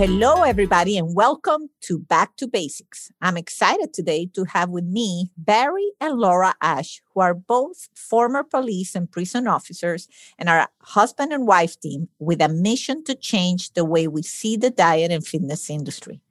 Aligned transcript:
Hello, 0.00 0.44
everybody, 0.44 0.96
and 0.96 1.14
welcome 1.14 1.68
to 1.82 1.98
Back 1.98 2.34
to 2.36 2.46
Basics. 2.46 3.12
I'm 3.20 3.36
excited 3.36 3.92
today 3.92 4.30
to 4.32 4.44
have 4.44 4.70
with 4.70 4.86
me 4.86 5.30
Barry 5.36 5.92
and 6.00 6.18
Laura 6.18 6.54
Ash, 6.62 7.02
who 7.12 7.20
are 7.20 7.34
both 7.34 7.90
former 7.94 8.42
police 8.42 8.94
and 8.94 9.12
prison 9.12 9.46
officers 9.46 10.08
and 10.38 10.48
are 10.48 10.60
a 10.60 10.68
husband 10.80 11.34
and 11.34 11.46
wife 11.46 11.78
team 11.80 12.08
with 12.18 12.40
a 12.40 12.48
mission 12.48 13.04
to 13.04 13.14
change 13.14 13.74
the 13.74 13.84
way 13.84 14.08
we 14.08 14.22
see 14.22 14.56
the 14.56 14.70
diet 14.70 15.10
and 15.10 15.26
fitness 15.26 15.68
industry. 15.68 16.22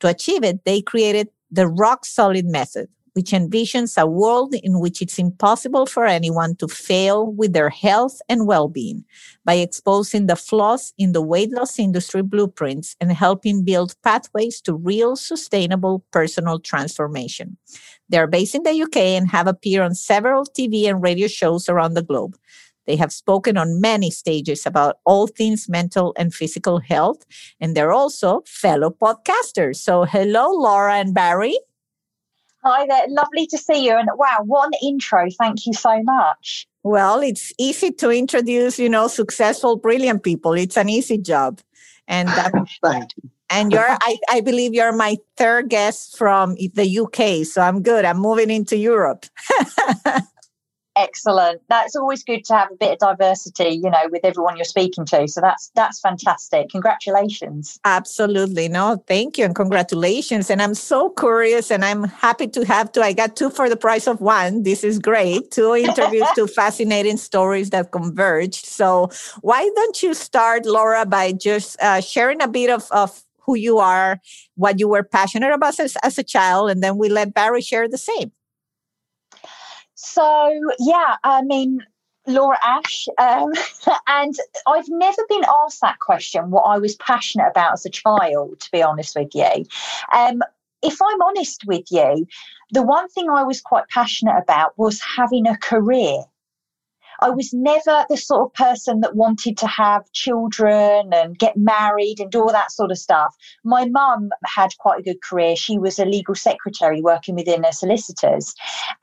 To 0.00 0.08
achieve 0.08 0.44
it, 0.44 0.66
they 0.66 0.82
created 0.82 1.28
the 1.50 1.68
Rock 1.68 2.04
Solid 2.04 2.44
Method, 2.44 2.90
which 3.16 3.30
envisions 3.30 3.96
a 3.96 4.06
world 4.06 4.54
in 4.62 4.78
which 4.78 5.00
it's 5.00 5.18
impossible 5.18 5.86
for 5.86 6.04
anyone 6.04 6.54
to 6.56 6.68
fail 6.68 7.32
with 7.32 7.54
their 7.54 7.70
health 7.70 8.20
and 8.28 8.46
well 8.46 8.68
being 8.68 9.02
by 9.42 9.54
exposing 9.54 10.26
the 10.26 10.36
flaws 10.36 10.92
in 10.98 11.12
the 11.12 11.22
weight 11.22 11.50
loss 11.50 11.78
industry 11.78 12.20
blueprints 12.20 12.94
and 13.00 13.10
helping 13.10 13.64
build 13.64 13.94
pathways 14.04 14.60
to 14.60 14.74
real 14.74 15.16
sustainable 15.16 16.04
personal 16.12 16.60
transformation. 16.60 17.56
They're 18.10 18.26
based 18.26 18.54
in 18.54 18.64
the 18.64 18.82
UK 18.82 18.98
and 19.16 19.30
have 19.30 19.46
appeared 19.46 19.86
on 19.86 19.94
several 19.94 20.44
TV 20.44 20.86
and 20.86 21.02
radio 21.02 21.26
shows 21.26 21.70
around 21.70 21.94
the 21.94 22.02
globe. 22.02 22.36
They 22.86 22.96
have 22.96 23.12
spoken 23.12 23.56
on 23.56 23.80
many 23.80 24.10
stages 24.10 24.66
about 24.66 24.98
all 25.06 25.26
things 25.26 25.70
mental 25.70 26.14
and 26.18 26.34
physical 26.34 26.80
health, 26.80 27.24
and 27.60 27.74
they're 27.74 27.92
also 27.92 28.42
fellow 28.46 28.90
podcasters. 28.90 29.76
So, 29.76 30.04
hello, 30.04 30.50
Laura 30.52 30.94
and 30.96 31.14
Barry. 31.14 31.58
Hi 32.64 32.86
there. 32.86 33.06
Lovely 33.08 33.46
to 33.48 33.58
see 33.58 33.84
you. 33.84 33.96
And 33.96 34.08
wow, 34.16 34.38
what 34.44 34.66
an 34.66 34.72
intro. 34.82 35.26
Thank 35.38 35.66
you 35.66 35.72
so 35.72 36.02
much. 36.02 36.66
Well, 36.82 37.20
it's 37.20 37.52
easy 37.58 37.90
to 37.92 38.10
introduce, 38.10 38.78
you 38.78 38.88
know, 38.88 39.08
successful, 39.08 39.76
brilliant 39.76 40.22
people. 40.22 40.52
It's 40.52 40.76
an 40.76 40.88
easy 40.88 41.18
job. 41.18 41.60
And 42.08 42.28
um, 42.28 42.66
thank 42.82 43.10
you. 43.22 43.30
And 43.48 43.72
you're, 43.72 43.88
I, 43.88 44.16
I 44.28 44.40
believe 44.40 44.74
you're 44.74 44.92
my 44.92 45.18
third 45.36 45.68
guest 45.68 46.18
from 46.18 46.56
the 46.74 46.98
UK. 46.98 47.46
So 47.46 47.62
I'm 47.62 47.82
good. 47.82 48.04
I'm 48.04 48.18
moving 48.18 48.50
into 48.50 48.76
Europe. 48.76 49.26
Excellent. 50.96 51.60
That's 51.68 51.94
always 51.94 52.22
good 52.22 52.44
to 52.46 52.54
have 52.54 52.70
a 52.72 52.74
bit 52.74 52.92
of 52.92 52.98
diversity, 52.98 53.68
you 53.68 53.90
know, 53.90 54.08
with 54.10 54.24
everyone 54.24 54.56
you're 54.56 54.64
speaking 54.64 55.04
to. 55.06 55.28
So 55.28 55.42
that's 55.42 55.70
that's 55.74 56.00
fantastic. 56.00 56.70
Congratulations. 56.70 57.78
Absolutely. 57.84 58.68
No, 58.68 59.04
thank 59.06 59.36
you 59.36 59.44
and 59.44 59.54
congratulations. 59.54 60.48
And 60.48 60.62
I'm 60.62 60.74
so 60.74 61.10
curious 61.10 61.70
and 61.70 61.84
I'm 61.84 62.04
happy 62.04 62.48
to 62.48 62.64
have 62.64 62.92
to 62.92 63.02
I 63.02 63.12
got 63.12 63.36
two 63.36 63.50
for 63.50 63.68
the 63.68 63.76
price 63.76 64.06
of 64.06 64.22
one. 64.22 64.62
This 64.62 64.82
is 64.82 64.98
great. 64.98 65.50
Two 65.50 65.74
interviews, 65.86 66.26
two 66.34 66.46
fascinating 66.46 67.18
stories 67.18 67.70
that 67.70 67.92
converged. 67.92 68.64
So 68.64 69.10
why 69.42 69.68
don't 69.76 70.02
you 70.02 70.14
start, 70.14 70.64
Laura, 70.64 71.04
by 71.04 71.32
just 71.32 71.76
uh, 71.82 72.00
sharing 72.00 72.40
a 72.40 72.48
bit 72.48 72.70
of, 72.70 72.86
of 72.90 73.22
who 73.46 73.54
you 73.54 73.78
are, 73.78 74.20
what 74.54 74.80
you 74.80 74.88
were 74.88 75.04
passionate 75.04 75.52
about 75.52 75.78
as, 75.78 75.96
as 76.02 76.18
a 76.18 76.24
child, 76.24 76.70
and 76.70 76.82
then 76.82 76.96
we 76.96 77.08
let 77.08 77.34
Barry 77.34 77.60
share 77.60 77.86
the 77.88 77.98
same. 77.98 78.32
So, 79.96 80.52
yeah, 80.78 81.16
I 81.24 81.42
mean, 81.42 81.80
Laura 82.26 82.58
Ash. 82.62 83.08
Um, 83.18 83.50
and 84.06 84.34
I've 84.66 84.88
never 84.88 85.22
been 85.28 85.44
asked 85.64 85.80
that 85.80 85.98
question, 86.00 86.50
what 86.50 86.62
I 86.62 86.78
was 86.78 86.96
passionate 86.96 87.48
about 87.48 87.74
as 87.74 87.86
a 87.86 87.90
child, 87.90 88.60
to 88.60 88.70
be 88.70 88.82
honest 88.82 89.16
with 89.16 89.34
you. 89.34 89.64
Um, 90.12 90.42
if 90.82 91.00
I'm 91.02 91.22
honest 91.22 91.62
with 91.66 91.86
you, 91.90 92.26
the 92.70 92.82
one 92.82 93.08
thing 93.08 93.28
I 93.30 93.42
was 93.42 93.60
quite 93.60 93.88
passionate 93.88 94.36
about 94.36 94.78
was 94.78 95.00
having 95.00 95.46
a 95.46 95.56
career. 95.56 96.22
I 97.20 97.30
was 97.30 97.52
never 97.52 98.04
the 98.08 98.16
sort 98.16 98.42
of 98.42 98.54
person 98.54 99.00
that 99.00 99.16
wanted 99.16 99.56
to 99.58 99.66
have 99.66 100.10
children 100.12 101.12
and 101.12 101.38
get 101.38 101.56
married 101.56 102.20
and 102.20 102.30
do 102.30 102.40
all 102.40 102.52
that 102.52 102.72
sort 102.72 102.90
of 102.90 102.98
stuff. 102.98 103.34
My 103.64 103.86
mum 103.86 104.30
had 104.44 104.70
quite 104.78 105.00
a 105.00 105.02
good 105.02 105.22
career. 105.22 105.56
She 105.56 105.78
was 105.78 105.98
a 105.98 106.04
legal 106.04 106.34
secretary 106.34 107.00
working 107.00 107.34
within 107.34 107.64
her 107.64 107.72
solicitors, 107.72 108.54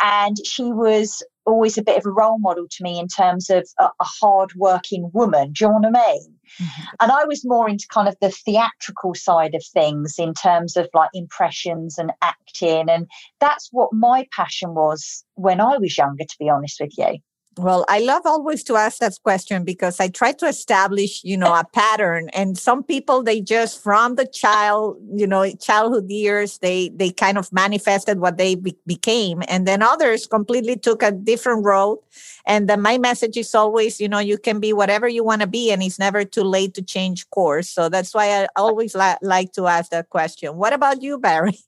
and 0.01 0.37
she 0.45 0.71
was 0.71 1.23
always 1.45 1.77
a 1.77 1.83
bit 1.83 1.97
of 1.97 2.05
a 2.05 2.11
role 2.11 2.39
model 2.39 2.65
to 2.69 2.83
me 2.83 2.99
in 2.99 3.07
terms 3.07 3.49
of 3.49 3.67
a, 3.79 3.85
a 3.85 4.05
hard 4.05 4.53
working 4.55 5.09
woman. 5.13 5.51
Do 5.51 5.65
you 5.65 5.71
know 5.71 5.79
what 5.79 5.97
I 5.97 6.13
mean? 6.13 6.35
Mm-hmm. 6.61 6.83
And 7.01 7.11
I 7.11 7.25
was 7.25 7.43
more 7.45 7.69
into 7.69 7.87
kind 7.89 8.07
of 8.07 8.15
the 8.21 8.31
theatrical 8.31 9.13
side 9.13 9.55
of 9.55 9.63
things 9.73 10.15
in 10.17 10.33
terms 10.33 10.77
of 10.77 10.87
like 10.93 11.09
impressions 11.13 11.97
and 11.97 12.11
acting. 12.21 12.89
And 12.89 13.07
that's 13.39 13.69
what 13.71 13.91
my 13.91 14.27
passion 14.35 14.73
was 14.73 15.25
when 15.35 15.59
I 15.59 15.77
was 15.77 15.97
younger, 15.97 16.23
to 16.23 16.35
be 16.39 16.49
honest 16.49 16.79
with 16.79 16.97
you. 16.97 17.17
Well, 17.57 17.85
I 17.87 17.99
love 17.99 18.23
always 18.25 18.63
to 18.63 18.77
ask 18.77 18.97
that 18.97 19.13
question 19.21 19.63
because 19.63 19.99
I 19.99 20.07
try 20.07 20.31
to 20.33 20.47
establish, 20.47 21.23
you 21.23 21.37
know, 21.37 21.53
a 21.53 21.63
pattern. 21.63 22.29
And 22.33 22.57
some 22.57 22.83
people, 22.83 23.21
they 23.21 23.41
just 23.41 23.81
from 23.81 24.15
the 24.15 24.25
child, 24.25 24.97
you 25.13 25.27
know, 25.27 25.47
childhood 25.51 26.09
years, 26.09 26.57
they 26.59 26.89
they 26.89 27.11
kind 27.11 27.37
of 27.37 27.53
manifested 27.53 28.19
what 28.19 28.37
they 28.37 28.55
be- 28.55 28.77
became, 28.87 29.43
and 29.47 29.67
then 29.67 29.83
others 29.83 30.25
completely 30.25 30.77
took 30.77 31.03
a 31.03 31.11
different 31.11 31.63
road. 31.63 31.99
And 32.47 32.67
then 32.67 32.81
my 32.81 32.97
message 32.97 33.37
is 33.37 33.53
always, 33.53 34.01
you 34.01 34.09
know, 34.09 34.19
you 34.19 34.37
can 34.39 34.59
be 34.59 34.73
whatever 34.73 35.07
you 35.07 35.23
want 35.23 35.41
to 35.41 35.47
be, 35.47 35.71
and 35.71 35.83
it's 35.83 35.99
never 35.99 36.25
too 36.25 36.43
late 36.43 36.73
to 36.73 36.81
change 36.81 37.29
course. 37.29 37.69
So 37.69 37.87
that's 37.87 38.15
why 38.15 38.43
I 38.43 38.47
always 38.55 38.95
li- 38.95 39.21
like 39.21 39.53
to 39.53 39.67
ask 39.67 39.91
that 39.91 40.09
question. 40.09 40.57
What 40.57 40.73
about 40.73 41.03
you, 41.03 41.19
Barry? 41.19 41.59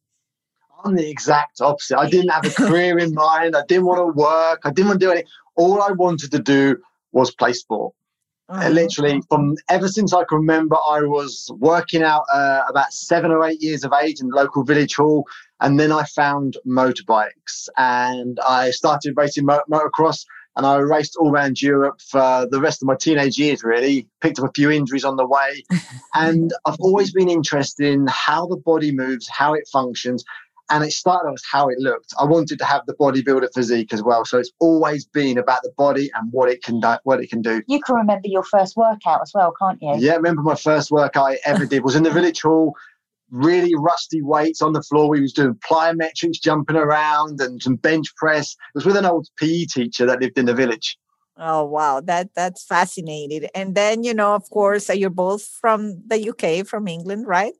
I'm 0.84 0.96
the 0.96 1.10
exact 1.10 1.62
opposite. 1.62 1.98
I 1.98 2.10
didn't 2.10 2.30
have 2.30 2.46
a 2.46 2.52
career 2.52 3.00
in 3.00 3.14
mind. 3.14 3.56
I 3.56 3.64
didn't 3.66 3.86
want 3.86 4.00
to 4.00 4.06
work. 4.06 4.62
I 4.66 4.72
didn't 4.72 4.90
want 4.90 5.00
to 5.00 5.06
do 5.06 5.12
anything 5.12 5.30
all 5.56 5.82
I 5.82 5.92
wanted 5.92 6.32
to 6.32 6.40
do 6.40 6.78
was 7.12 7.34
play 7.34 7.54
sport. 7.54 7.94
Uh, 8.48 8.70
literally, 8.70 9.20
from 9.28 9.56
ever 9.70 9.88
since 9.88 10.14
I 10.14 10.24
can 10.26 10.38
remember, 10.38 10.76
I 10.76 11.02
was 11.02 11.50
working 11.58 12.04
out 12.04 12.26
uh, 12.32 12.62
about 12.70 12.94
seven 12.94 13.32
or 13.32 13.44
eight 13.44 13.60
years 13.60 13.84
of 13.84 13.92
age 13.92 14.22
in 14.22 14.28
the 14.28 14.36
local 14.36 14.64
village 14.64 14.96
hall, 14.96 15.26
and 15.62 15.80
then 15.80 15.92
I 15.92 16.04
found 16.04 16.58
motorbikes 16.68 17.68
and 17.76 18.40
I 18.48 18.70
started 18.70 19.16
racing 19.18 19.46
mo- 19.46 19.64
motocross. 19.72 20.26
And 20.58 20.66
I 20.66 20.78
raced 20.78 21.18
all 21.18 21.30
around 21.34 21.62
Europe 21.62 22.00
for 22.00 22.48
the 22.50 22.62
rest 22.62 22.82
of 22.82 22.86
my 22.86 22.96
teenage 22.96 23.38
years, 23.38 23.62
really. 23.62 24.08
Picked 24.22 24.40
up 24.40 24.46
a 24.46 24.52
few 24.56 24.72
injuries 24.72 25.04
on 25.04 25.18
the 25.18 25.28
way. 25.28 25.66
and 26.14 26.54
I've 26.66 26.80
always 26.80 27.12
been 27.12 27.28
interested 27.28 27.88
in 27.88 28.08
how 28.08 28.46
the 28.46 28.56
body 28.56 28.94
moves, 28.94 29.28
how 29.28 29.54
it 29.54 29.68
functions, 29.70 30.24
and 30.70 30.84
it 30.84 30.92
started 30.92 31.32
with 31.32 31.44
how 31.50 31.68
it 31.70 31.78
looked. 31.80 32.14
I 32.20 32.26
wanted 32.26 32.58
to 32.60 32.66
have 32.66 32.82
the 32.88 32.94
bodybuilder 32.96 33.50
physique 33.54 33.94
as 33.94 34.02
well, 34.02 34.26
so 34.26 34.40
it's 34.40 34.52
always 34.60 35.06
been 35.06 35.38
about 35.38 35.62
the 35.64 35.72
body 35.78 36.10
and 36.16 36.32
what 36.32 36.50
it 36.50 36.64
can 36.64 36.80
do. 36.80 36.96
What 37.04 37.22
it 37.22 37.30
can 37.30 37.42
do. 37.42 37.62
You 37.68 37.80
can 37.82 37.96
remember 37.96 38.28
your 38.28 38.44
first 38.44 38.76
workout 38.76 39.22
as 39.22 39.32
well, 39.34 39.54
can't 39.60 39.82
you? 39.82 39.96
Yeah, 39.98 40.14
I 40.14 40.16
remember 40.16 40.42
my 40.42 40.56
first 40.56 40.92
workout 40.92 41.32
I 41.32 41.38
ever 41.46 41.66
did 41.66 41.84
was 41.84 41.96
in 41.96 42.04
the 42.04 42.12
village 42.12 42.42
hall. 42.42 42.74
Really 43.32 43.74
rusty 43.76 44.22
weights 44.22 44.62
on 44.62 44.74
the 44.74 44.84
floor. 44.84 45.10
We 45.10 45.22
was 45.22 45.34
doing 45.34 45.56
plyometrics, 45.56 46.42
jumping 46.42 46.76
around, 46.76 47.42
and 47.42 47.62
some 47.62 47.76
bench 47.76 48.16
press. 48.16 48.52
It 48.52 48.76
was 48.76 48.86
with 48.86 48.98
an 48.98 49.06
old 49.06 49.28
PE 49.38 49.66
teacher 49.66 50.06
that 50.06 50.22
lived 50.22 50.38
in 50.38 50.46
the 50.46 50.54
village. 50.54 50.98
Oh 51.38 51.66
wow, 51.66 52.02
that 52.02 52.30
that's 52.36 52.64
fascinating. 52.64 53.50
And 53.54 53.76
then 53.76 54.04
you 54.04 54.14
know, 54.14 54.36
of 54.36 54.50
course, 54.50 54.90
you're 54.90 55.10
both 55.10 55.44
from 55.44 56.02
the 56.08 56.30
UK, 56.30 56.66
from 56.66 56.88
England, 56.88 57.28
right? 57.28 57.54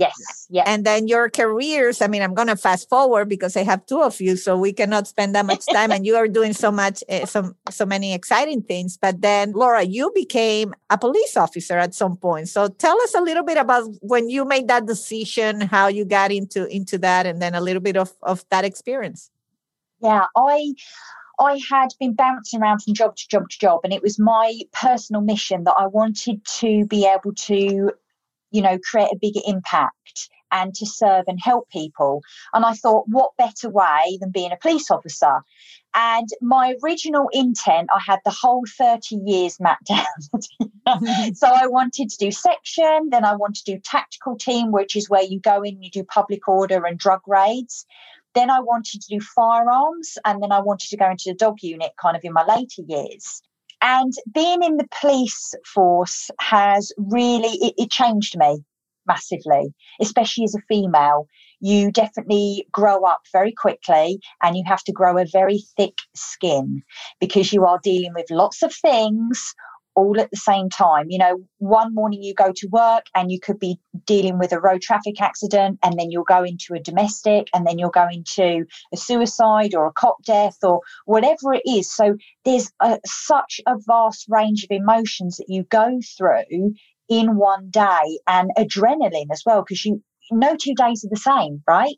Yes. 0.00 0.46
Yeah. 0.48 0.62
And 0.64 0.86
then 0.86 1.08
your 1.08 1.28
careers, 1.28 2.00
I 2.00 2.06
mean, 2.06 2.22
I'm 2.22 2.32
going 2.32 2.48
to 2.48 2.56
fast 2.56 2.88
forward 2.88 3.28
because 3.28 3.54
I 3.54 3.64
have 3.64 3.84
two 3.84 4.00
of 4.00 4.18
you, 4.18 4.34
so 4.34 4.56
we 4.56 4.72
cannot 4.72 5.06
spend 5.06 5.34
that 5.34 5.44
much 5.44 5.66
time. 5.66 5.92
and 5.92 6.06
you 6.06 6.16
are 6.16 6.26
doing 6.26 6.54
so 6.54 6.72
much, 6.72 7.04
uh, 7.10 7.26
so, 7.26 7.52
so 7.68 7.84
many 7.84 8.14
exciting 8.14 8.62
things. 8.62 8.96
But 8.96 9.20
then, 9.20 9.52
Laura, 9.52 9.82
you 9.82 10.10
became 10.14 10.72
a 10.88 10.96
police 10.96 11.36
officer 11.36 11.76
at 11.76 11.94
some 11.94 12.16
point. 12.16 12.48
So 12.48 12.68
tell 12.68 12.98
us 13.02 13.14
a 13.14 13.20
little 13.20 13.44
bit 13.44 13.58
about 13.58 13.90
when 14.00 14.30
you 14.30 14.46
made 14.46 14.68
that 14.68 14.86
decision, 14.86 15.60
how 15.60 15.88
you 15.88 16.06
got 16.06 16.32
into, 16.32 16.66
into 16.74 16.96
that, 16.98 17.26
and 17.26 17.42
then 17.42 17.54
a 17.54 17.60
little 17.60 17.82
bit 17.82 17.98
of, 17.98 18.10
of 18.22 18.42
that 18.50 18.64
experience. 18.64 19.30
Yeah, 20.02 20.24
I. 20.34 20.72
I 21.38 21.58
had 21.70 21.88
been 21.98 22.12
bouncing 22.12 22.60
around 22.60 22.80
from 22.80 22.92
job 22.92 23.16
to 23.16 23.26
job 23.26 23.48
to 23.48 23.58
job, 23.58 23.80
and 23.82 23.94
it 23.94 24.02
was 24.02 24.18
my 24.18 24.60
personal 24.74 25.22
mission 25.22 25.64
that 25.64 25.74
I 25.78 25.86
wanted 25.86 26.44
to 26.44 26.84
be 26.84 27.06
able 27.06 27.32
to 27.34 27.92
you 28.50 28.62
know, 28.62 28.78
create 28.78 29.10
a 29.12 29.18
bigger 29.20 29.40
impact 29.46 30.28
and 30.52 30.74
to 30.74 30.86
serve 30.86 31.24
and 31.28 31.38
help 31.42 31.68
people. 31.70 32.22
And 32.52 32.64
I 32.64 32.72
thought, 32.72 33.04
what 33.08 33.36
better 33.36 33.70
way 33.70 34.18
than 34.20 34.30
being 34.30 34.52
a 34.52 34.56
police 34.56 34.90
officer? 34.90 35.42
And 35.94 36.28
my 36.40 36.74
original 36.84 37.28
intent, 37.32 37.88
I 37.92 38.00
had 38.04 38.20
the 38.24 38.30
whole 38.30 38.64
30 38.78 39.16
years 39.26 39.58
mapped 39.58 39.86
down. 39.88 40.04
so 41.34 41.48
I 41.48 41.66
wanted 41.66 42.10
to 42.10 42.16
do 42.18 42.30
section, 42.30 43.08
then 43.10 43.24
I 43.24 43.34
wanted 43.34 43.64
to 43.64 43.74
do 43.74 43.80
tactical 43.82 44.36
team, 44.36 44.70
which 44.70 44.96
is 44.96 45.10
where 45.10 45.22
you 45.22 45.40
go 45.40 45.62
in, 45.62 45.82
you 45.82 45.90
do 45.90 46.04
public 46.04 46.46
order 46.48 46.84
and 46.84 46.98
drug 46.98 47.20
raids. 47.26 47.86
Then 48.34 48.50
I 48.50 48.60
wanted 48.60 49.02
to 49.02 49.18
do 49.18 49.20
firearms, 49.20 50.16
and 50.24 50.40
then 50.40 50.52
I 50.52 50.60
wanted 50.60 50.88
to 50.90 50.96
go 50.96 51.10
into 51.10 51.24
the 51.26 51.34
dog 51.34 51.58
unit 51.62 51.90
kind 52.00 52.16
of 52.16 52.24
in 52.24 52.32
my 52.32 52.44
later 52.44 52.82
years. 52.86 53.42
And 53.82 54.12
being 54.32 54.62
in 54.62 54.76
the 54.76 54.88
police 55.00 55.54
force 55.66 56.30
has 56.38 56.92
really 56.98 57.56
it, 57.66 57.74
it 57.78 57.90
changed 57.90 58.36
me 58.38 58.64
massively, 59.06 59.74
especially 60.00 60.44
as 60.44 60.54
a 60.54 60.60
female. 60.68 61.26
You 61.60 61.90
definitely 61.90 62.66
grow 62.72 63.04
up 63.04 63.20
very 63.32 63.52
quickly 63.52 64.20
and 64.42 64.56
you 64.56 64.62
have 64.66 64.82
to 64.84 64.92
grow 64.92 65.18
a 65.18 65.26
very 65.26 65.62
thick 65.76 65.98
skin 66.14 66.82
because 67.20 67.52
you 67.52 67.64
are 67.64 67.80
dealing 67.82 68.12
with 68.14 68.30
lots 68.30 68.62
of 68.62 68.74
things 68.74 69.54
all 70.00 70.20
at 70.20 70.30
the 70.30 70.36
same 70.36 70.68
time. 70.68 71.06
You 71.08 71.18
know, 71.18 71.36
one 71.58 71.94
morning 71.94 72.22
you 72.22 72.34
go 72.34 72.52
to 72.54 72.68
work 72.68 73.04
and 73.14 73.30
you 73.30 73.38
could 73.38 73.58
be 73.58 73.78
dealing 74.06 74.38
with 74.38 74.52
a 74.52 74.60
road 74.60 74.82
traffic 74.82 75.20
accident, 75.20 75.78
and 75.82 75.98
then 75.98 76.10
you'll 76.10 76.24
go 76.24 76.42
into 76.42 76.74
a 76.74 76.80
domestic, 76.80 77.48
and 77.54 77.66
then 77.66 77.78
you'll 77.78 77.90
go 77.90 78.08
into 78.10 78.64
a 78.92 78.96
suicide 78.96 79.74
or 79.74 79.86
a 79.86 79.92
cot 79.92 80.16
death 80.24 80.56
or 80.62 80.80
whatever 81.04 81.54
it 81.54 81.62
is. 81.64 81.92
So 81.92 82.16
there's 82.44 82.70
a, 82.80 82.98
such 83.04 83.60
a 83.66 83.74
vast 83.86 84.26
range 84.28 84.64
of 84.64 84.70
emotions 84.70 85.36
that 85.36 85.46
you 85.48 85.64
go 85.64 86.00
through 86.16 86.74
in 87.08 87.36
one 87.36 87.70
day 87.70 88.18
and 88.26 88.50
adrenaline 88.56 89.30
as 89.32 89.42
well, 89.44 89.62
because 89.62 89.84
you 89.84 90.02
no 90.32 90.56
two 90.56 90.74
days 90.74 91.04
are 91.04 91.10
the 91.10 91.16
same, 91.16 91.62
right? 91.66 91.96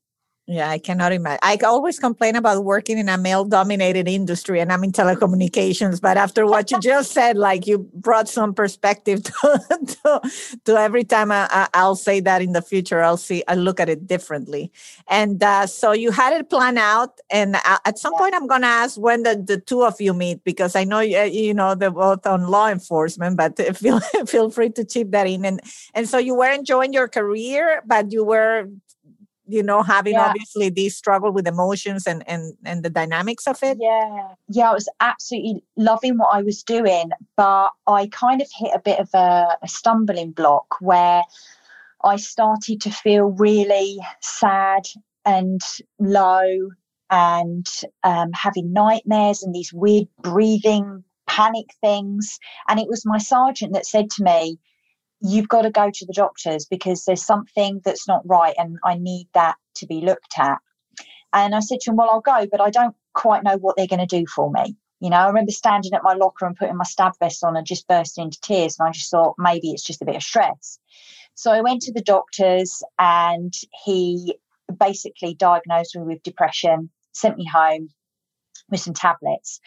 Yeah, 0.49 0.69
I 0.69 0.79
cannot 0.79 1.13
imagine. 1.13 1.39
I 1.41 1.57
always 1.63 2.01
complain 2.01 2.35
about 2.35 2.65
working 2.65 2.99
in 2.99 3.09
a 3.09 3.17
male 3.17 3.45
dominated 3.45 4.09
industry 4.09 4.59
and 4.59 4.73
I'm 4.73 4.83
in 4.83 4.91
telecommunications. 4.91 6.01
But 6.01 6.17
after 6.17 6.45
what 6.47 6.73
you 6.73 6.81
just 6.81 7.13
said, 7.13 7.37
like 7.37 7.69
you 7.69 7.89
brought 7.95 8.29
some 8.29 8.53
perspective 8.53 9.23
to, 9.25 9.87
to, 9.87 10.31
to 10.65 10.77
every 10.77 11.05
time 11.05 11.31
I, 11.31 11.69
will 11.77 11.95
say 11.95 12.19
that 12.21 12.43
in 12.43 12.55
the 12.55 12.61
future, 12.61 13.01
I'll 13.01 13.17
see, 13.17 13.45
I 13.47 13.55
look 13.55 13.79
at 13.79 13.89
it 13.89 14.09
differently. 14.09 14.73
And 15.07 15.41
uh, 15.45 15.69
so 15.69 15.93
you 15.93 16.11
had 16.11 16.33
it 16.33 16.51
planned 16.51 16.79
out. 16.79 17.21
And 17.31 17.55
uh, 17.55 17.79
at 17.85 18.01
some 18.01 18.15
point, 18.19 18.35
I'm 18.35 18.49
going 18.49 18.63
to 18.63 18.67
ask 18.67 19.01
when 19.01 19.23
the, 19.23 19.37
the 19.37 19.61
two 19.61 19.85
of 19.85 20.01
you 20.01 20.13
meet 20.13 20.43
because 20.43 20.75
I 20.75 20.83
know, 20.83 20.99
you, 20.99 21.23
you 21.23 21.55
know, 21.55 21.77
they're 21.77 21.93
both 21.93 22.27
on 22.27 22.49
law 22.49 22.69
enforcement, 22.69 23.37
but 23.37 23.57
feel, 23.77 24.01
feel 24.27 24.51
free 24.51 24.71
to 24.71 24.85
chip 24.85 25.13
that 25.13 25.29
in. 25.29 25.45
And, 25.45 25.61
and 25.95 26.09
so 26.09 26.19
you 26.19 26.35
were 26.35 26.51
enjoying 26.51 26.93
your 26.93 27.07
career, 27.07 27.81
but 27.87 28.11
you 28.11 28.25
were 28.25 28.67
you 29.47 29.63
know 29.63 29.83
having 29.83 30.15
yeah. 30.15 30.27
obviously 30.27 30.69
this 30.69 30.97
struggle 30.97 31.33
with 31.33 31.47
emotions 31.47 32.07
and 32.07 32.23
and 32.29 32.55
and 32.65 32.83
the 32.83 32.91
dynamics 32.91 33.47
of 33.47 33.59
it? 33.63 33.79
Yeah. 33.81 34.29
Yeah 34.49 34.71
i 34.71 34.75
was 34.75 34.89
absolutely 35.01 35.65
loving 35.77 36.19
what 36.19 36.35
i 36.35 36.43
was 36.43 36.63
doing 36.63 37.11
but 37.37 37.71
i 37.87 38.07
kind 38.09 38.41
of 38.41 38.49
hit 38.57 38.73
a 38.75 38.79
bit 38.79 38.99
of 38.99 39.09
a, 39.15 39.57
a 39.63 39.69
stumbling 39.69 40.31
block 40.31 40.77
where 40.81 41.23
i 42.05 42.17
started 42.17 42.81
to 42.81 42.91
feel 42.91 43.31
really 43.31 43.99
sad 44.21 44.83
and 45.25 45.61
low 45.99 46.71
and 47.11 47.67
um, 48.05 48.33
having 48.33 48.73
nightmares 48.73 49.43
and 49.43 49.55
these 49.55 49.73
weird 49.73 50.09
breathing 50.23 51.05
panic 51.33 51.67
things. 51.81 52.39
And 52.69 52.79
it 52.79 52.89
was 52.89 53.07
my 53.07 53.19
sergeant 53.19 53.73
that 53.73 53.87
said 53.87 54.11
to 54.11 54.23
me 54.23 54.59
you've 55.23 55.49
got 55.49 55.63
to 55.63 55.71
go 55.71 55.91
to 55.93 56.07
the 56.07 56.13
doctors 56.13 56.67
because 56.67 57.05
there's 57.05 57.25
something 57.25 57.81
that's 57.85 58.09
not 58.09 58.23
right 58.25 58.55
and 58.59 58.79
I 58.85 58.95
need 58.95 59.29
that 59.35 59.57
to 59.77 59.87
be 59.87 60.01
looked 60.01 60.35
at. 60.39 60.59
And 61.33 61.55
I 61.55 61.61
said 61.61 61.81
to 61.81 61.91
him, 61.91 61.97
Well, 61.97 62.11
I'll 62.11 62.21
go, 62.21 62.47
but 62.51 62.61
I 62.61 62.71
don't 62.71 62.95
quite 63.15 63.45
know 63.45 63.57
what 63.57 63.77
they're 63.77 63.87
going 63.87 64.07
to 64.07 64.07
do 64.07 64.27
for 64.27 64.51
me. 64.51 64.77
You 65.01 65.11
know, 65.11 65.17
I 65.17 65.27
remember 65.27 65.51
standing 65.51 65.95
at 65.95 66.05
my 66.05 66.15
locker 66.15 66.47
and 66.47 66.57
putting 66.57 66.77
my 66.77 66.85
stab 66.85 67.13
vest 67.19 67.43
on 67.43 67.57
and 67.57 67.67
just 67.67 67.89
bursting 67.89 68.25
into 68.25 68.41
tears. 68.41 68.77
And 68.79 68.89
I 68.89 68.93
just 68.93 69.11
thought 69.11 69.35
maybe 69.39 69.71
it's 69.71 69.83
just 69.83 70.03
a 70.03 70.05
bit 70.05 70.17
of 70.17 70.23
stress. 70.23 70.79
So 71.35 71.51
I 71.51 71.61
went 71.61 71.83
to 71.83 71.93
the 71.93 72.03
doctors 72.03 72.83
and 72.99 73.53
he 73.85 74.37
basically 74.79 75.35
diagnosed 75.35 75.97
me 75.97 76.03
with 76.03 76.23
depression, 76.23 76.91
sent 77.13 77.37
me 77.37 77.47
home, 77.47 77.89
some 78.79 78.95
tablets. 78.95 79.61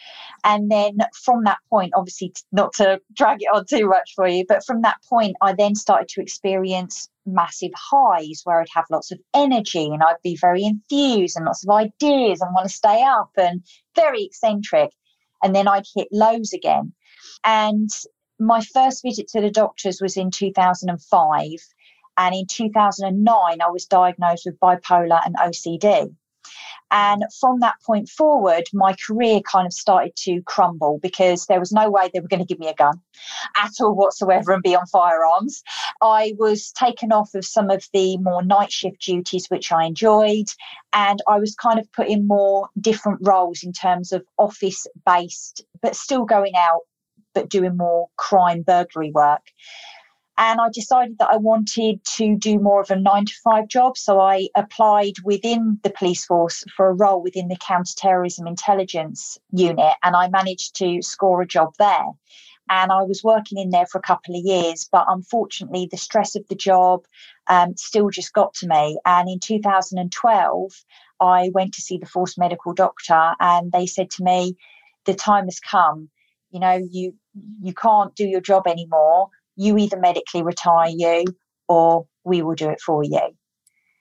And 0.44 0.70
then 0.70 0.98
from 1.14 1.44
that 1.44 1.58
point, 1.70 1.92
obviously, 1.94 2.32
not 2.52 2.72
to 2.74 3.00
drag 3.14 3.38
it 3.40 3.54
on 3.54 3.64
too 3.66 3.88
much 3.88 4.12
for 4.14 4.26
you, 4.26 4.44
but 4.48 4.64
from 4.64 4.82
that 4.82 4.96
point, 5.08 5.36
I 5.40 5.52
then 5.52 5.74
started 5.74 6.08
to 6.10 6.22
experience 6.22 7.08
massive 7.26 7.72
highs 7.74 8.42
where 8.44 8.60
I'd 8.60 8.68
have 8.74 8.84
lots 8.90 9.10
of 9.10 9.18
energy 9.34 9.86
and 9.86 10.02
I'd 10.02 10.22
be 10.22 10.36
very 10.36 10.64
enthused 10.64 11.36
and 11.36 11.46
lots 11.46 11.64
of 11.64 11.70
ideas 11.70 12.40
and 12.40 12.54
want 12.54 12.68
to 12.68 12.74
stay 12.74 13.02
up 13.02 13.30
and 13.36 13.62
very 13.94 14.24
eccentric. 14.24 14.90
And 15.42 15.54
then 15.54 15.68
I'd 15.68 15.86
hit 15.94 16.08
lows 16.12 16.52
again. 16.52 16.92
And 17.44 17.90
my 18.38 18.60
first 18.60 19.02
visit 19.02 19.28
to 19.28 19.40
the 19.40 19.50
doctors 19.50 20.00
was 20.00 20.16
in 20.16 20.30
2005. 20.30 21.50
And 22.18 22.34
in 22.34 22.46
2009, 22.46 23.60
I 23.60 23.70
was 23.70 23.84
diagnosed 23.84 24.46
with 24.46 24.58
bipolar 24.58 25.20
and 25.24 25.36
OCD. 25.36 26.14
And 26.90 27.24
from 27.40 27.60
that 27.60 27.74
point 27.84 28.08
forward, 28.08 28.64
my 28.72 28.94
career 28.94 29.40
kind 29.40 29.66
of 29.66 29.72
started 29.72 30.14
to 30.16 30.42
crumble 30.42 30.98
because 31.02 31.46
there 31.46 31.58
was 31.58 31.72
no 31.72 31.90
way 31.90 32.10
they 32.12 32.20
were 32.20 32.28
going 32.28 32.40
to 32.40 32.46
give 32.46 32.60
me 32.60 32.68
a 32.68 32.74
gun 32.74 33.00
at 33.56 33.72
all 33.80 33.94
whatsoever 33.94 34.52
and 34.52 34.62
be 34.62 34.76
on 34.76 34.86
firearms. 34.86 35.62
I 36.00 36.34
was 36.38 36.70
taken 36.72 37.12
off 37.12 37.34
of 37.34 37.44
some 37.44 37.70
of 37.70 37.86
the 37.92 38.18
more 38.18 38.42
night 38.42 38.72
shift 38.72 39.00
duties, 39.00 39.46
which 39.48 39.72
I 39.72 39.84
enjoyed. 39.84 40.48
And 40.92 41.20
I 41.28 41.38
was 41.38 41.54
kind 41.54 41.78
of 41.78 41.90
put 41.92 42.08
in 42.08 42.26
more 42.26 42.68
different 42.80 43.18
roles 43.22 43.62
in 43.62 43.72
terms 43.72 44.12
of 44.12 44.24
office 44.38 44.86
based, 45.04 45.64
but 45.82 45.96
still 45.96 46.24
going 46.24 46.54
out, 46.56 46.82
but 47.34 47.48
doing 47.48 47.76
more 47.76 48.08
crime 48.16 48.62
burglary 48.62 49.10
work. 49.10 49.42
And 50.38 50.60
I 50.60 50.68
decided 50.70 51.18
that 51.18 51.30
I 51.32 51.36
wanted 51.36 52.04
to 52.16 52.36
do 52.36 52.58
more 52.58 52.82
of 52.82 52.90
a 52.90 52.96
nine 52.96 53.24
to 53.24 53.34
five 53.42 53.68
job. 53.68 53.96
So 53.96 54.20
I 54.20 54.48
applied 54.54 55.14
within 55.24 55.80
the 55.82 55.90
police 55.90 56.26
force 56.26 56.62
for 56.76 56.88
a 56.88 56.94
role 56.94 57.22
within 57.22 57.48
the 57.48 57.56
counterterrorism 57.56 58.46
intelligence 58.46 59.38
unit. 59.50 59.94
And 60.02 60.14
I 60.14 60.28
managed 60.28 60.76
to 60.76 61.00
score 61.00 61.40
a 61.40 61.46
job 61.46 61.74
there. 61.78 62.06
And 62.68 62.92
I 62.92 63.02
was 63.04 63.22
working 63.24 63.58
in 63.58 63.70
there 63.70 63.86
for 63.86 63.98
a 63.98 64.02
couple 64.02 64.36
of 64.36 64.44
years. 64.44 64.86
But 64.90 65.06
unfortunately, 65.08 65.88
the 65.90 65.96
stress 65.96 66.36
of 66.36 66.46
the 66.48 66.54
job 66.54 67.06
um, 67.46 67.76
still 67.76 68.10
just 68.10 68.34
got 68.34 68.52
to 68.54 68.68
me. 68.68 68.98
And 69.06 69.30
in 69.30 69.38
2012, 69.40 70.72
I 71.18 71.50
went 71.54 71.72
to 71.74 71.80
see 71.80 71.96
the 71.96 72.06
force 72.06 72.36
medical 72.36 72.74
doctor, 72.74 73.34
and 73.40 73.72
they 73.72 73.86
said 73.86 74.10
to 74.10 74.24
me, 74.24 74.56
The 75.06 75.14
time 75.14 75.44
has 75.44 75.60
come. 75.60 76.10
You 76.50 76.60
know, 76.60 76.86
you 76.90 77.14
you 77.62 77.72
can't 77.72 78.14
do 78.14 78.26
your 78.26 78.40
job 78.40 78.66
anymore 78.66 79.30
you 79.56 79.76
either 79.78 79.98
medically 79.98 80.42
retire 80.42 80.90
you 80.94 81.24
or 81.68 82.06
we 82.24 82.42
will 82.42 82.54
do 82.54 82.70
it 82.70 82.80
for 82.80 83.02
you. 83.02 83.20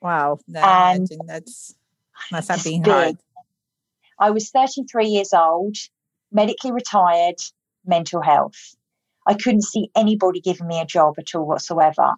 Wow. 0.02 0.38
No, 0.48 0.60
and 0.60 1.08
that's 1.28 1.76
must 2.32 2.50
have 2.50 2.64
been 2.64 2.84
hard. 2.84 3.18
I 4.20 4.32
was 4.32 4.50
33 4.50 5.08
years 5.08 5.34
old, 5.34 5.76
medically 6.32 6.72
retired, 6.72 7.36
mental 7.86 8.22
health. 8.22 8.76
I 9.28 9.34
couldn't 9.34 9.64
see 9.64 9.90
anybody 9.96 10.40
giving 10.40 10.68
me 10.68 10.80
a 10.80 10.86
job 10.86 11.16
at 11.18 11.34
all 11.36 11.46
whatsoever. 11.46 12.14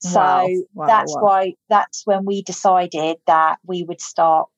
So 0.00 0.20
wow. 0.20 0.48
Wow. 0.74 0.86
that's 0.86 1.14
wow. 1.14 1.22
why 1.22 1.54
that's 1.68 2.02
when 2.04 2.24
we 2.24 2.42
decided 2.42 3.16
that 3.26 3.58
we 3.64 3.82
would 3.82 4.00
start 4.00 4.48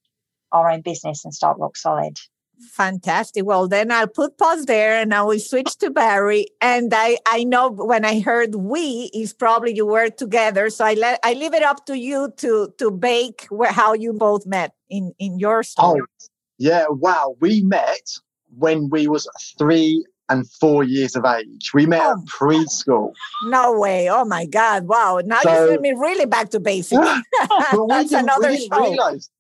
our 0.52 0.70
own 0.70 0.80
business 0.80 1.24
and 1.24 1.34
start 1.34 1.58
Rock 1.58 1.76
Solid. 1.76 2.16
Fantastic. 2.60 3.44
Well, 3.44 3.68
then 3.68 3.90
I'll 3.92 4.08
put 4.08 4.38
pause 4.38 4.66
there 4.66 5.00
and 5.00 5.14
I 5.14 5.22
will 5.22 5.38
switch 5.38 5.76
to 5.78 5.90
Barry. 5.90 6.46
And 6.60 6.92
I, 6.94 7.18
I 7.26 7.44
know 7.44 7.70
when 7.70 8.04
I 8.04 8.20
heard 8.20 8.54
we 8.54 9.10
is 9.14 9.32
probably 9.32 9.74
you 9.74 9.86
were 9.86 10.10
together. 10.10 10.70
So 10.70 10.84
I 10.84 10.94
let 10.94 11.20
I 11.22 11.34
leave 11.34 11.54
it 11.54 11.62
up 11.62 11.86
to 11.86 11.98
you 11.98 12.32
to 12.38 12.72
to 12.78 12.90
bake 12.90 13.46
where, 13.50 13.72
how 13.72 13.92
you 13.92 14.12
both 14.12 14.46
met 14.46 14.72
in 14.88 15.12
in 15.18 15.38
your 15.38 15.58
oh, 15.58 15.62
story. 15.62 16.00
Oh, 16.02 16.26
yeah. 16.58 16.86
Wow. 16.88 17.36
We 17.40 17.62
met 17.62 18.10
when 18.56 18.90
we 18.90 19.06
was 19.06 19.28
three 19.58 20.04
and 20.28 20.50
four 20.50 20.84
years 20.84 21.16
of 21.16 21.24
age. 21.24 21.72
We 21.72 21.86
met 21.86 22.02
oh. 22.02 22.12
at 22.12 22.18
preschool. 22.26 23.12
No 23.44 23.78
way. 23.78 24.10
Oh 24.10 24.24
my 24.24 24.46
God. 24.46 24.86
Wow. 24.86 25.20
Now 25.24 25.40
so, 25.42 25.50
you 25.50 25.70
send 25.70 25.82
me 25.82 25.92
really 25.92 26.26
back 26.26 26.50
to 26.50 26.60
basics. 26.60 27.00
That's 27.88 28.12
another 28.12 28.56
show. 28.56 28.90
Realize, 28.90 29.30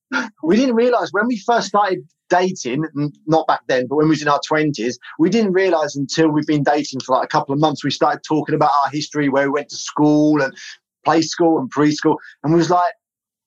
we 0.42 0.56
didn't 0.56 0.74
realize 0.74 1.12
when 1.12 1.26
we 1.26 1.38
first 1.38 1.68
started 1.68 2.06
dating, 2.30 2.84
not 3.26 3.46
back 3.46 3.60
then, 3.68 3.86
but 3.86 3.96
when 3.96 4.06
we 4.06 4.10
was 4.10 4.22
in 4.22 4.28
our 4.28 4.40
20s, 4.50 4.94
we 5.18 5.30
didn't 5.30 5.52
realize 5.52 5.96
until 5.96 6.28
we've 6.28 6.46
been 6.46 6.62
dating 6.62 7.00
for 7.00 7.16
like 7.16 7.24
a 7.24 7.28
couple 7.28 7.52
of 7.52 7.60
months, 7.60 7.84
we 7.84 7.90
started 7.90 8.22
talking 8.22 8.54
about 8.54 8.70
our 8.84 8.90
history, 8.90 9.28
where 9.28 9.44
we 9.44 9.54
went 9.54 9.68
to 9.70 9.76
school 9.76 10.42
and 10.42 10.56
play 11.04 11.22
school 11.22 11.58
and 11.58 11.72
preschool. 11.72 12.16
And 12.42 12.52
we 12.52 12.58
was 12.58 12.70
like, 12.70 12.92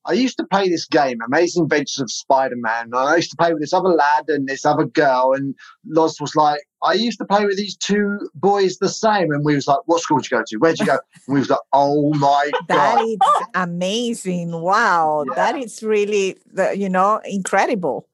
I 0.06 0.14
used 0.14 0.38
to 0.38 0.46
play 0.46 0.68
this 0.68 0.86
game, 0.86 1.20
Amazing 1.26 1.64
Adventures 1.64 2.00
of 2.00 2.12
Spider-Man. 2.12 2.92
I 2.96 3.18
used 3.18 3.30
to 3.32 3.38
play 3.38 3.54
with 3.54 3.62
this 3.62 3.74
other 3.74 3.90
lad 3.90 4.26
and 4.30 4.48
this 4.48 4.66
other 4.66 4.86
girl. 4.86 5.34
And 5.36 5.54
Loz 5.86 6.20
was 6.20 6.36
like, 6.36 6.62
I 6.84 6.94
used 6.94 7.20
to 7.20 7.26
play 7.26 7.46
with 7.46 7.58
these 7.58 7.78
two 7.78 8.18
boys 8.34 8.78
the 8.78 8.90
same. 8.90 9.32
And 9.32 9.46
we 9.46 9.54
was 9.54 9.68
like, 9.68 9.80
what 9.86 10.02
school 10.02 10.18
did 10.18 10.32
you 10.32 10.38
go 10.38 10.44
to? 10.48 10.58
Where'd 10.58 10.80
you 10.80 10.88
go? 10.88 10.98
And 11.28 11.34
we 11.36 11.40
was 11.40 11.50
like, 11.52 11.60
oh 11.72 12.14
my 12.16 12.50
That 12.68 12.96
God. 12.96 12.98
That 12.98 13.04
is 13.04 13.48
amazing. 13.54 14.60
Wow. 14.60 15.26
Yeah. 15.28 15.36
That 15.36 15.56
is 15.58 15.84
really, 15.84 16.38
the, 16.52 16.76
you 16.76 16.90
know, 16.90 17.22
incredible. 17.24 18.08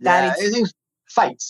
That 0.00 0.38
yeah, 0.38 0.44
is 0.44 0.72
fate. 1.08 1.44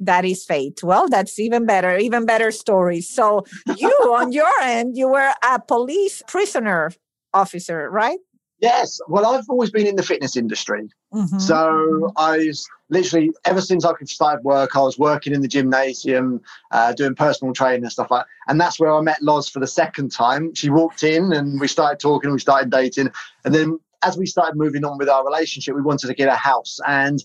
that 0.00 0.24
is 0.24 0.44
fate. 0.44 0.82
Well, 0.82 1.08
that's 1.08 1.38
even 1.38 1.64
better, 1.64 1.96
even 1.96 2.26
better 2.26 2.50
story. 2.50 3.00
So 3.00 3.44
you 3.76 3.88
on 3.88 4.32
your 4.32 4.50
end, 4.62 4.96
you 4.96 5.08
were 5.08 5.32
a 5.42 5.60
police 5.60 6.22
prisoner 6.26 6.92
officer, 7.32 7.88
right? 7.90 8.18
Yes. 8.62 9.00
Well, 9.08 9.26
I've 9.26 9.48
always 9.48 9.70
been 9.70 9.88
in 9.88 9.96
the 9.96 10.04
fitness 10.04 10.36
industry. 10.36 10.88
Mhm. 11.12 11.40
So 11.40 12.12
I 12.16 12.38
was 12.38 12.64
literally 12.90 13.32
ever 13.44 13.60
since 13.60 13.84
I 13.84 13.92
could 13.92 14.08
start 14.08 14.44
work, 14.44 14.76
I 14.76 14.80
was 14.80 14.96
working 14.96 15.34
in 15.34 15.42
the 15.42 15.48
gymnasium, 15.48 16.40
uh, 16.70 16.92
doing 16.92 17.16
personal 17.16 17.52
training 17.52 17.82
and 17.82 17.92
stuff 17.92 18.10
like. 18.10 18.24
that. 18.24 18.50
And 18.50 18.60
that's 18.60 18.78
where 18.78 18.94
I 18.94 19.00
met 19.00 19.20
Loz 19.20 19.48
for 19.48 19.58
the 19.58 19.66
second 19.66 20.12
time. 20.12 20.54
She 20.54 20.70
walked 20.70 21.02
in 21.02 21.32
and 21.32 21.60
we 21.60 21.66
started 21.66 21.98
talking, 21.98 22.28
and 22.28 22.34
we 22.34 22.40
started 22.40 22.70
dating, 22.70 23.10
and 23.44 23.52
then 23.52 23.78
as 24.02 24.16
we 24.16 24.26
started 24.26 24.56
moving 24.56 24.84
on 24.84 24.96
with 24.96 25.08
our 25.08 25.24
relationship, 25.24 25.74
we 25.74 25.82
wanted 25.82 26.06
to 26.06 26.14
get 26.14 26.28
a 26.28 26.34
house. 26.34 26.78
And 26.86 27.22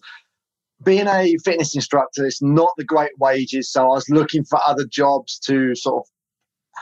being 0.84 1.08
a 1.08 1.38
fitness 1.44 1.76
instructor, 1.76 2.26
it's 2.26 2.42
not 2.42 2.72
the 2.78 2.84
great 2.84 3.18
wages. 3.20 3.70
So 3.70 3.84
I 3.84 3.96
was 3.96 4.10
looking 4.10 4.44
for 4.44 4.60
other 4.66 4.86
jobs 4.86 5.40
to 5.40 5.76
sort 5.76 6.04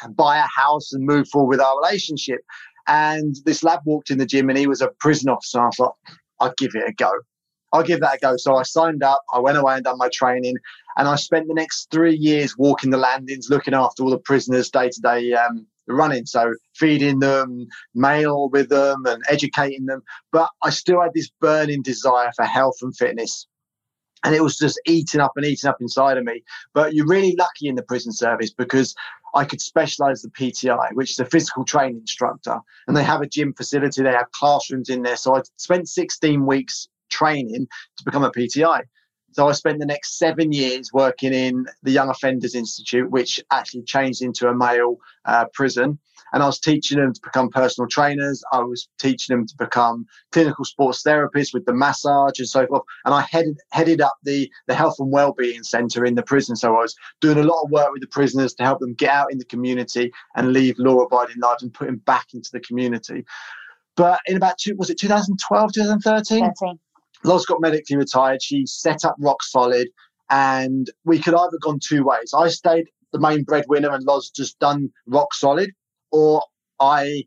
of 0.04 0.16
buy 0.16 0.38
a 0.38 0.48
house 0.48 0.92
and 0.92 1.06
move 1.06 1.28
forward 1.30 1.50
with 1.50 1.62
our 1.62 1.78
relationship. 1.78 2.42
And 2.88 3.36
this 3.46 3.64
lad 3.64 3.80
walked 3.86 4.12
in 4.12 4.18
the 4.18 4.26
gym 4.26 4.50
and 4.50 4.58
he 4.58 4.68
was 4.68 4.82
a 4.82 4.90
prison 5.00 5.30
officer. 5.30 5.60
I 5.60 5.70
like, 5.80 5.92
I'll 6.40 6.54
give 6.58 6.76
it 6.76 6.88
a 6.88 6.94
go. 6.94 7.12
I'll 7.74 7.84
give 7.84 8.00
that 8.02 8.16
a 8.16 8.20
go. 8.20 8.38
So 8.38 8.56
I 8.56 8.64
signed 8.64 9.04
up, 9.04 9.24
I 9.34 9.40
went 9.40 9.58
away 9.58 9.76
and 9.76 9.84
done 9.84 9.98
my 9.98 10.10
training, 10.10 10.56
and 10.98 11.08
I 11.08 11.16
spent 11.16 11.48
the 11.48 11.54
next 11.54 11.90
three 11.92 12.16
years 12.16 12.58
walking 12.58 12.90
the 12.90 12.98
landings, 12.98 13.50
looking 13.50 13.74
after 13.74 14.04
all 14.04 14.12
the 14.12 14.18
prisoners 14.18 14.70
day 14.70 14.90
to 14.90 15.02
day 15.02 15.36
running. 15.88 16.26
So 16.26 16.54
feeding 16.76 17.20
them, 17.20 17.68
mail 17.94 18.50
with 18.50 18.70
them, 18.70 19.06
and 19.06 19.24
educating 19.30 19.86
them. 19.86 20.04
But 20.32 20.50
I 20.64 20.70
still 20.70 21.02
had 21.02 21.14
this 21.14 21.30
burning 21.42 21.82
desire 21.82 22.32
for 22.36 22.46
health 22.46 22.78
and 22.82 22.96
fitness. 22.96 23.48
And 24.24 24.34
it 24.34 24.42
was 24.42 24.58
just 24.58 24.80
eating 24.88 25.22
up 25.22 25.34
and 25.36 25.46
eating 25.46 25.70
up 25.70 25.78
inside 25.80 26.18
of 26.18 26.24
me. 26.24 26.44
But 26.74 26.96
you're 26.96 27.06
really 27.06 27.36
lucky 27.38 27.68
in 27.68 27.76
the 27.76 27.84
prison 27.84 28.12
service 28.12 28.52
because 28.52 28.96
I 29.36 29.44
could 29.44 29.62
specialize 29.62 30.22
the 30.22 30.30
PTI, 30.30 30.94
which 30.94 31.12
is 31.12 31.20
a 31.20 31.26
physical 31.26 31.66
training 31.66 31.98
instructor, 31.98 32.60
and 32.88 32.96
they 32.96 33.04
have 33.04 33.22
a 33.22 33.28
gym 33.28 33.54
facility. 33.54 34.02
They 34.02 34.12
have 34.12 34.32
classrooms 34.32 34.90
in 34.90 35.02
there. 35.02 35.18
So 35.18 35.36
I 35.36 35.42
spent 35.58 35.90
16 35.90 36.46
weeks 36.46 36.88
training 37.10 37.68
to 37.98 38.04
become 38.06 38.24
a 38.24 38.32
PTI. 38.32 38.84
So 39.36 39.50
I 39.50 39.52
spent 39.52 39.80
the 39.80 39.86
next 39.86 40.18
seven 40.18 40.54
years 40.54 40.94
working 40.94 41.34
in 41.34 41.66
the 41.84 41.92
Young 41.92 42.08
Offenders 42.08 42.56
Institute, 42.56 43.12
which 43.12 43.44
actually 43.52 43.84
changed 43.84 44.22
into 44.22 44.48
a 44.48 44.56
male 44.56 44.96
uh, 45.26 45.44
prison. 45.54 46.00
And 46.32 46.42
I 46.42 46.46
was 46.46 46.58
teaching 46.58 47.00
them 47.00 47.12
to 47.12 47.20
become 47.22 47.50
personal 47.50 47.90
trainers. 47.90 48.42
I 48.54 48.60
was 48.60 48.88
teaching 48.98 49.36
them 49.36 49.46
to 49.46 49.54
become 49.60 50.06
clinical 50.32 50.64
sports 50.64 51.04
therapists 51.04 51.54
with 51.54 51.66
the 51.66 51.74
massage 51.74 52.40
and 52.40 52.48
so 52.48 52.66
forth. 52.66 52.84
And 53.04 53.14
I 53.14 53.28
headed 53.30 53.58
headed 53.72 54.00
up 54.00 54.16
the 54.24 54.50
the 54.68 54.74
health 54.74 54.96
and 55.00 55.12
wellbeing 55.12 55.64
centre 55.64 56.06
in 56.06 56.16
the 56.16 56.24
prison. 56.24 56.56
So 56.56 56.74
I 56.74 56.84
was 56.84 56.96
doing 57.20 57.38
a 57.38 57.44
lot 57.44 57.62
of 57.62 57.72
work 57.72 57.92
with 57.92 58.04
the 58.04 58.08
prisoners 58.08 58.54
to 58.54 58.64
help 58.64 58.80
them 58.80 58.94
get 58.94 59.10
out 59.10 59.34
in 59.34 59.38
the 59.38 59.46
community 59.46 60.14
and 60.38 60.54
leave 60.54 60.76
law-abiding 60.78 61.42
lives 61.42 61.62
and 61.62 61.74
put 61.74 61.88
them 61.88 61.98
back 62.06 62.28
into 62.34 62.52
the 62.54 62.62
community. 62.62 63.26
But 63.98 64.22
in 64.28 64.38
about 64.38 64.58
two, 64.58 64.78
was 64.78 64.90
it 64.90 64.98
2012, 64.98 65.74
2013? 65.74 66.54
13. 66.58 66.80
Loz 67.26 67.46
got 67.46 67.62
medically 67.62 67.98
retired. 67.98 68.42
She 68.42 68.66
set 68.66 69.04
up 69.04 69.16
Rock 69.20 69.44
Solid, 69.44 69.90
and 70.30 70.90
we 71.04 71.20
could 71.20 71.34
either 71.34 71.58
gone 71.62 71.80
two 71.80 72.04
ways. 72.04 72.34
I 72.36 72.50
stayed 72.50 72.86
the 73.12 73.20
main 73.20 73.44
breadwinner, 73.44 73.92
and 73.92 74.04
Loz 74.04 74.30
just 74.30 74.60
done 74.60 74.90
Rock 75.08 75.34
Solid, 75.34 75.72
or 76.12 76.42
I 76.80 77.24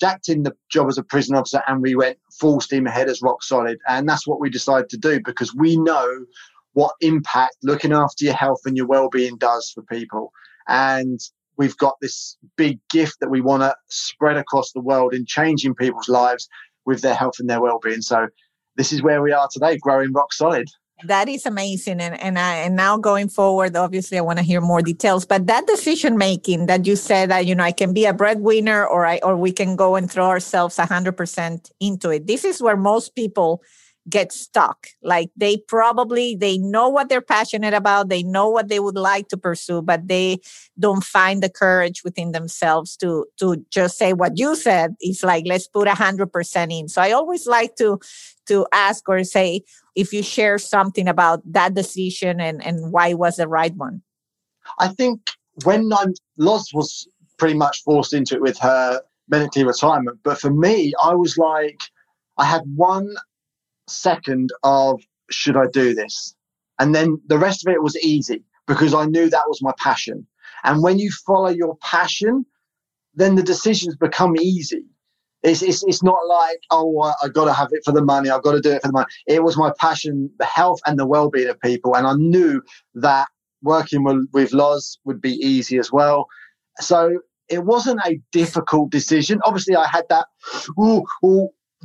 jacked 0.00 0.28
in 0.28 0.42
the 0.42 0.54
job 0.70 0.88
as 0.88 0.98
a 0.98 1.04
prison 1.04 1.36
officer, 1.36 1.62
and 1.68 1.82
we 1.82 1.94
went 1.94 2.18
full 2.40 2.60
steam 2.60 2.86
ahead 2.86 3.08
as 3.08 3.22
Rock 3.22 3.42
Solid, 3.42 3.78
and 3.88 4.08
that's 4.08 4.26
what 4.26 4.40
we 4.40 4.50
decided 4.50 4.88
to 4.90 4.96
do 4.96 5.20
because 5.24 5.54
we 5.54 5.76
know 5.76 6.24
what 6.72 6.94
impact 7.00 7.56
looking 7.62 7.92
after 7.92 8.24
your 8.24 8.34
health 8.34 8.60
and 8.64 8.76
your 8.76 8.86
well-being 8.86 9.36
does 9.36 9.70
for 9.70 9.82
people, 9.82 10.32
and 10.68 11.20
we've 11.56 11.76
got 11.76 11.94
this 12.00 12.36
big 12.56 12.80
gift 12.90 13.20
that 13.20 13.30
we 13.30 13.40
want 13.40 13.62
to 13.62 13.74
spread 13.88 14.36
across 14.36 14.72
the 14.72 14.80
world 14.80 15.14
in 15.14 15.24
changing 15.24 15.74
people's 15.74 16.08
lives 16.08 16.48
with 16.84 17.00
their 17.00 17.14
health 17.14 17.34
and 17.38 17.48
their 17.48 17.60
well-being. 17.60 18.02
So 18.02 18.26
this 18.76 18.92
is 18.92 19.02
where 19.02 19.22
we 19.22 19.32
are 19.32 19.48
today, 19.50 19.78
growing 19.78 20.12
rock 20.12 20.32
solid. 20.32 20.68
That 21.04 21.28
is 21.28 21.44
amazing, 21.44 22.00
and 22.00 22.18
and 22.20 22.38
I 22.38 22.56
and 22.58 22.76
now 22.76 22.96
going 22.96 23.28
forward, 23.28 23.76
obviously, 23.76 24.16
I 24.16 24.20
want 24.20 24.38
to 24.38 24.44
hear 24.44 24.60
more 24.60 24.80
details. 24.80 25.26
But 25.26 25.48
that 25.48 25.66
decision 25.66 26.16
making 26.16 26.66
that 26.66 26.86
you 26.86 26.94
said 26.96 27.30
that 27.30 27.46
you 27.46 27.54
know 27.54 27.64
I 27.64 27.72
can 27.72 27.92
be 27.92 28.06
a 28.06 28.14
breadwinner, 28.14 28.86
or 28.86 29.04
I 29.04 29.18
or 29.22 29.36
we 29.36 29.52
can 29.52 29.74
go 29.76 29.96
and 29.96 30.10
throw 30.10 30.26
ourselves 30.26 30.76
hundred 30.76 31.16
percent 31.16 31.70
into 31.80 32.10
it. 32.10 32.26
This 32.26 32.44
is 32.44 32.62
where 32.62 32.76
most 32.76 33.16
people 33.16 33.62
get 34.08 34.32
stuck. 34.32 34.88
Like 35.02 35.30
they 35.36 35.56
probably 35.56 36.36
they 36.36 36.58
know 36.58 36.88
what 36.88 37.08
they're 37.08 37.20
passionate 37.20 37.74
about, 37.74 38.08
they 38.08 38.22
know 38.22 38.48
what 38.48 38.68
they 38.68 38.80
would 38.80 38.96
like 38.96 39.28
to 39.28 39.36
pursue, 39.36 39.82
but 39.82 40.08
they 40.08 40.38
don't 40.78 41.04
find 41.04 41.42
the 41.42 41.48
courage 41.48 42.04
within 42.04 42.32
themselves 42.32 42.96
to 42.98 43.26
to 43.38 43.64
just 43.70 43.96
say 43.98 44.12
what 44.12 44.38
you 44.38 44.56
said. 44.56 44.94
It's 45.00 45.22
like 45.22 45.44
let's 45.46 45.68
put 45.68 45.88
hundred 45.88 46.32
percent 46.32 46.72
in. 46.72 46.88
So 46.88 47.00
I 47.00 47.12
always 47.12 47.46
like 47.46 47.76
to 47.76 47.98
to 48.46 48.66
ask 48.72 49.08
or 49.08 49.24
say 49.24 49.62
if 49.94 50.12
you 50.12 50.22
share 50.22 50.58
something 50.58 51.08
about 51.08 51.40
that 51.52 51.74
decision 51.74 52.40
and, 52.40 52.64
and 52.64 52.92
why 52.92 53.08
it 53.08 53.18
was 53.18 53.36
the 53.36 53.48
right 53.48 53.74
one. 53.74 54.02
I 54.78 54.88
think 54.88 55.30
when 55.64 55.92
I'm 55.92 56.14
Loz 56.36 56.70
was 56.74 57.08
pretty 57.38 57.54
much 57.54 57.82
forced 57.84 58.12
into 58.12 58.34
it 58.34 58.42
with 58.42 58.58
her 58.58 59.00
medically 59.28 59.64
retirement, 59.64 60.18
but 60.22 60.38
for 60.38 60.50
me, 60.50 60.92
I 61.02 61.14
was 61.14 61.38
like, 61.38 61.80
I 62.36 62.44
had 62.44 62.62
one 62.74 63.14
second 63.88 64.50
of 64.62 65.00
should 65.30 65.56
I 65.56 65.66
do 65.72 65.94
this, 65.94 66.34
and 66.78 66.94
then 66.94 67.20
the 67.26 67.38
rest 67.38 67.66
of 67.66 67.72
it 67.72 67.82
was 67.82 67.96
easy 67.98 68.42
because 68.66 68.94
I 68.94 69.04
knew 69.06 69.28
that 69.30 69.44
was 69.48 69.62
my 69.62 69.72
passion. 69.78 70.26
And 70.64 70.82
when 70.82 70.98
you 70.98 71.10
follow 71.26 71.50
your 71.50 71.76
passion, 71.76 72.46
then 73.14 73.34
the 73.34 73.42
decisions 73.42 73.96
become 73.96 74.36
easy. 74.36 74.84
It's, 75.42 75.60
it's, 75.60 75.84
it's 75.84 76.02
not 76.02 76.26
like, 76.26 76.58
oh, 76.70 77.02
I, 77.02 77.12
I 77.22 77.28
got 77.28 77.44
to 77.44 77.52
have 77.52 77.68
it 77.72 77.82
for 77.84 77.92
the 77.92 78.02
money. 78.02 78.30
I've 78.30 78.42
got 78.42 78.52
to 78.52 78.60
do 78.60 78.72
it 78.72 78.80
for 78.80 78.88
the 78.88 78.92
money. 78.92 79.06
It 79.26 79.44
was 79.44 79.58
my 79.58 79.72
passion, 79.78 80.30
the 80.38 80.46
health 80.46 80.80
and 80.86 80.98
the 80.98 81.06
well 81.06 81.28
being 81.28 81.48
of 81.48 81.60
people. 81.60 81.94
And 81.94 82.06
I 82.06 82.14
knew 82.14 82.62
that 82.94 83.28
working 83.62 84.04
with, 84.04 84.26
with 84.32 84.54
Loz 84.54 84.98
would 85.04 85.20
be 85.20 85.34
easy 85.34 85.78
as 85.78 85.92
well. 85.92 86.28
So 86.80 87.20
it 87.50 87.64
wasn't 87.64 88.00
a 88.06 88.18
difficult 88.32 88.90
decision. 88.90 89.38
Obviously, 89.44 89.76
I 89.76 89.86
had 89.86 90.06
that, 90.08 90.26
ooh, 90.78 91.04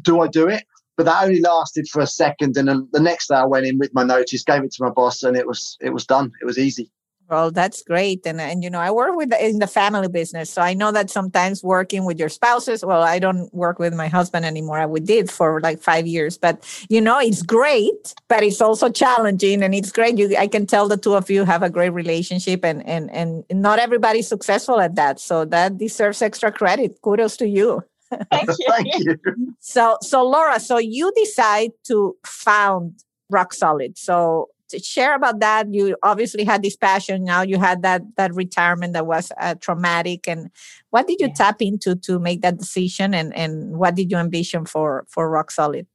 do 0.03 0.22
I 0.22 0.27
do 0.27 0.48
it? 0.48 0.63
But 1.00 1.06
that 1.06 1.24
only 1.24 1.39
lasted 1.39 1.88
for 1.88 2.01
a 2.01 2.06
second. 2.06 2.58
And 2.58 2.68
then 2.68 2.89
the 2.91 3.00
next 3.00 3.29
day 3.29 3.36
I 3.36 3.46
went 3.46 3.65
in 3.65 3.77
with 3.77 3.94
my 3.94 4.03
notice, 4.03 4.44
gave 4.44 4.65
it 4.65 4.74
to 4.74 4.84
my 4.84 4.89
boss, 4.89 5.24
and 5.24 5.38
it 5.38 5.48
was 5.48 5.77
it 5.79 5.94
was 5.94 6.06
done. 6.06 6.29
It 6.41 6.46
was 6.46 6.58
easy. 6.58 6.91
Well, 7.29 7.51
that's 7.51 7.82
great. 7.84 8.25
And, 8.25 8.41
and 8.41 8.65
you 8.65 8.70
know, 8.70 8.82
I 8.82 8.91
work 8.91 9.15
with 9.15 9.32
in 9.39 9.60
the 9.60 9.68
family 9.68 10.10
business. 10.10 10.50
So 10.50 10.62
I 10.62 10.74
know 10.74 10.91
that 10.91 11.10
sometimes 11.10 11.63
working 11.63 12.03
with 12.03 12.20
your 12.20 12.27
spouses, 12.27 12.84
well, 12.84 13.01
I 13.01 13.18
don't 13.18 13.50
work 13.53 13.79
with 13.79 13.94
my 13.94 14.10
husband 14.10 14.46
anymore. 14.46 14.79
I 14.79 14.88
we 14.88 15.00
did 15.00 15.32
for 15.32 15.62
like 15.62 15.79
five 15.79 16.06
years, 16.06 16.38
but 16.38 16.68
you 16.89 17.00
know, 17.00 17.18
it's 17.18 17.44
great, 17.44 18.13
but 18.27 18.44
it's 18.44 18.60
also 18.60 18.89
challenging 18.89 19.63
and 19.63 19.74
it's 19.74 19.94
great. 19.94 20.18
You 20.18 20.36
I 20.36 20.48
can 20.48 20.65
tell 20.65 20.89
the 20.89 20.98
two 20.98 21.15
of 21.15 21.29
you 21.29 21.46
have 21.46 21.63
a 21.63 21.70
great 21.70 21.91
relationship 21.91 22.65
and 22.65 22.86
and 22.86 23.10
and 23.10 23.46
not 23.50 23.79
everybody's 23.79 24.27
successful 24.27 24.82
at 24.82 24.96
that. 24.96 25.22
So 25.22 25.46
that 25.46 25.77
deserves 25.77 26.22
extra 26.22 26.51
credit. 26.51 27.01
Kudos 27.01 27.38
to 27.38 27.48
you. 27.48 27.86
Thank 28.32 28.50
you. 28.50 28.66
Thank 28.68 29.00
you. 29.00 29.18
So 29.60 29.98
so 30.01 30.24
Laura, 30.24 30.60
so 30.60 30.78
you 30.78 31.12
decide 31.16 31.72
to 31.86 32.16
found 32.25 33.04
Rock 33.30 33.54
Solid. 33.54 33.98
So 33.98 34.50
to 34.70 34.80
share 34.80 35.16
about 35.16 35.39
that 35.39 35.74
you 35.74 35.98
obviously 36.04 36.44
had 36.44 36.62
this 36.62 36.75
passion 36.75 37.24
now 37.24 37.42
you 37.42 37.60
had 37.60 37.82
that 37.82 38.04
that 38.18 38.34
retirement 38.36 38.94
that 38.94 39.08
was 39.08 39.32
uh, 39.39 39.56
traumatic 39.56 40.28
and 40.28 40.51
what 40.92 41.08
did 41.08 41.20
you 41.20 41.28
Yeah. 41.28 41.34
tap 41.34 41.62
into 41.62 41.96
to 41.96 42.20
make 42.20 42.42
that 42.42 42.60
decision 42.60 43.13
and 43.13 43.36
and 43.36 43.78
what 43.78 43.96
did 43.96 44.12
you 44.12 44.18
envision 44.18 44.66
for 44.66 45.06
for 45.10 45.30
rock 45.30 45.50
solid 45.51 45.88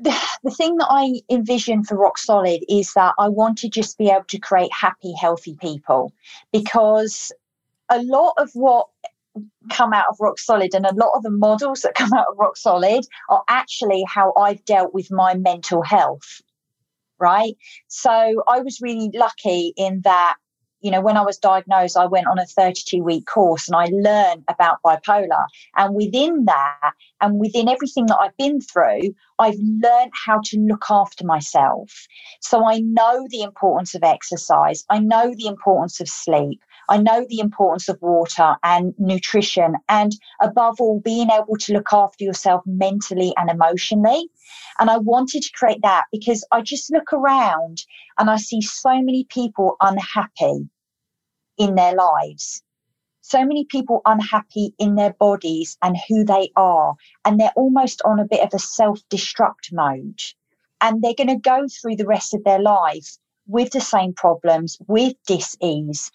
the, 0.00 0.14
the 0.44 0.50
thing 0.50 0.76
that 0.76 0.88
I 0.90 1.22
envision 1.30 1.82
for 1.82 1.96
Rock 1.96 2.18
Solid 2.18 2.62
is 2.68 2.92
that 2.94 3.14
I 3.18 3.28
want 3.28 3.56
to 3.58 3.68
just 3.70 3.96
be 3.96 4.10
able 4.10 4.24
to 4.24 4.38
create 4.38 4.70
happy, 4.70 5.14
healthy 5.18 5.56
people 5.58 6.12
because 6.52 7.32
a 7.88 8.02
lot 8.02 8.34
of 8.36 8.50
what 8.52 8.88
come 9.70 9.92
out 9.92 10.06
of 10.10 10.16
Rock 10.20 10.38
Solid 10.38 10.74
and 10.74 10.86
a 10.86 10.94
lot 10.94 11.12
of 11.14 11.22
the 11.22 11.30
models 11.30 11.80
that 11.80 11.94
come 11.94 12.12
out 12.12 12.26
of 12.30 12.38
Rock 12.38 12.56
Solid 12.56 13.06
are 13.28 13.42
actually 13.48 14.04
how 14.08 14.32
I've 14.38 14.64
dealt 14.64 14.94
with 14.94 15.10
my 15.10 15.34
mental 15.34 15.82
health. 15.82 16.40
Right. 17.18 17.56
So 17.88 18.42
I 18.46 18.60
was 18.60 18.80
really 18.82 19.10
lucky 19.14 19.72
in 19.76 20.02
that, 20.04 20.36
you 20.82 20.90
know, 20.90 21.00
when 21.00 21.16
I 21.16 21.22
was 21.22 21.38
diagnosed, 21.38 21.96
I 21.96 22.04
went 22.04 22.26
on 22.26 22.38
a 22.38 22.44
32 22.44 23.02
week 23.02 23.24
course 23.24 23.68
and 23.68 23.74
I 23.74 23.86
learned 23.86 24.44
about 24.48 24.82
bipolar. 24.84 25.46
And 25.76 25.94
within 25.94 26.44
that, 26.44 26.92
and 27.22 27.40
within 27.40 27.70
everything 27.70 28.06
that 28.06 28.18
I've 28.20 28.36
been 28.36 28.60
through, 28.60 29.14
I've 29.38 29.58
learned 29.58 30.12
how 30.12 30.40
to 30.44 30.58
look 30.58 30.84
after 30.90 31.24
myself. 31.24 32.06
So 32.40 32.66
I 32.66 32.80
know 32.80 33.26
the 33.30 33.42
importance 33.42 33.94
of 33.94 34.02
exercise, 34.02 34.84
I 34.90 34.98
know 34.98 35.34
the 35.34 35.46
importance 35.46 36.00
of 36.00 36.08
sleep. 36.08 36.60
I 36.88 36.98
know 36.98 37.26
the 37.28 37.40
importance 37.40 37.88
of 37.88 37.98
water 38.00 38.56
and 38.62 38.94
nutrition, 38.98 39.74
and 39.88 40.12
above 40.40 40.80
all, 40.80 41.00
being 41.00 41.30
able 41.30 41.56
to 41.56 41.72
look 41.72 41.92
after 41.92 42.24
yourself 42.24 42.62
mentally 42.66 43.32
and 43.36 43.50
emotionally. 43.50 44.28
And 44.78 44.90
I 44.90 44.98
wanted 44.98 45.42
to 45.42 45.52
create 45.52 45.82
that 45.82 46.04
because 46.12 46.44
I 46.52 46.60
just 46.60 46.92
look 46.92 47.12
around 47.12 47.84
and 48.18 48.30
I 48.30 48.36
see 48.36 48.60
so 48.60 49.00
many 49.02 49.24
people 49.24 49.76
unhappy 49.80 50.68
in 51.58 51.74
their 51.74 51.94
lives. 51.94 52.62
So 53.22 53.44
many 53.44 53.64
people 53.64 54.02
unhappy 54.04 54.72
in 54.78 54.94
their 54.94 55.12
bodies 55.14 55.76
and 55.82 55.96
who 56.08 56.24
they 56.24 56.52
are. 56.54 56.94
And 57.24 57.40
they're 57.40 57.52
almost 57.56 58.00
on 58.04 58.20
a 58.20 58.24
bit 58.24 58.42
of 58.42 58.50
a 58.54 58.58
self 58.58 59.00
destruct 59.10 59.72
mode. 59.72 60.22
And 60.80 61.02
they're 61.02 61.14
going 61.14 61.28
to 61.28 61.36
go 61.36 61.66
through 61.68 61.96
the 61.96 62.06
rest 62.06 62.34
of 62.34 62.44
their 62.44 62.60
life 62.60 63.16
with 63.48 63.72
the 63.72 63.80
same 63.80 64.12
problems, 64.12 64.78
with 64.86 65.14
dis 65.26 65.56
ease, 65.60 66.10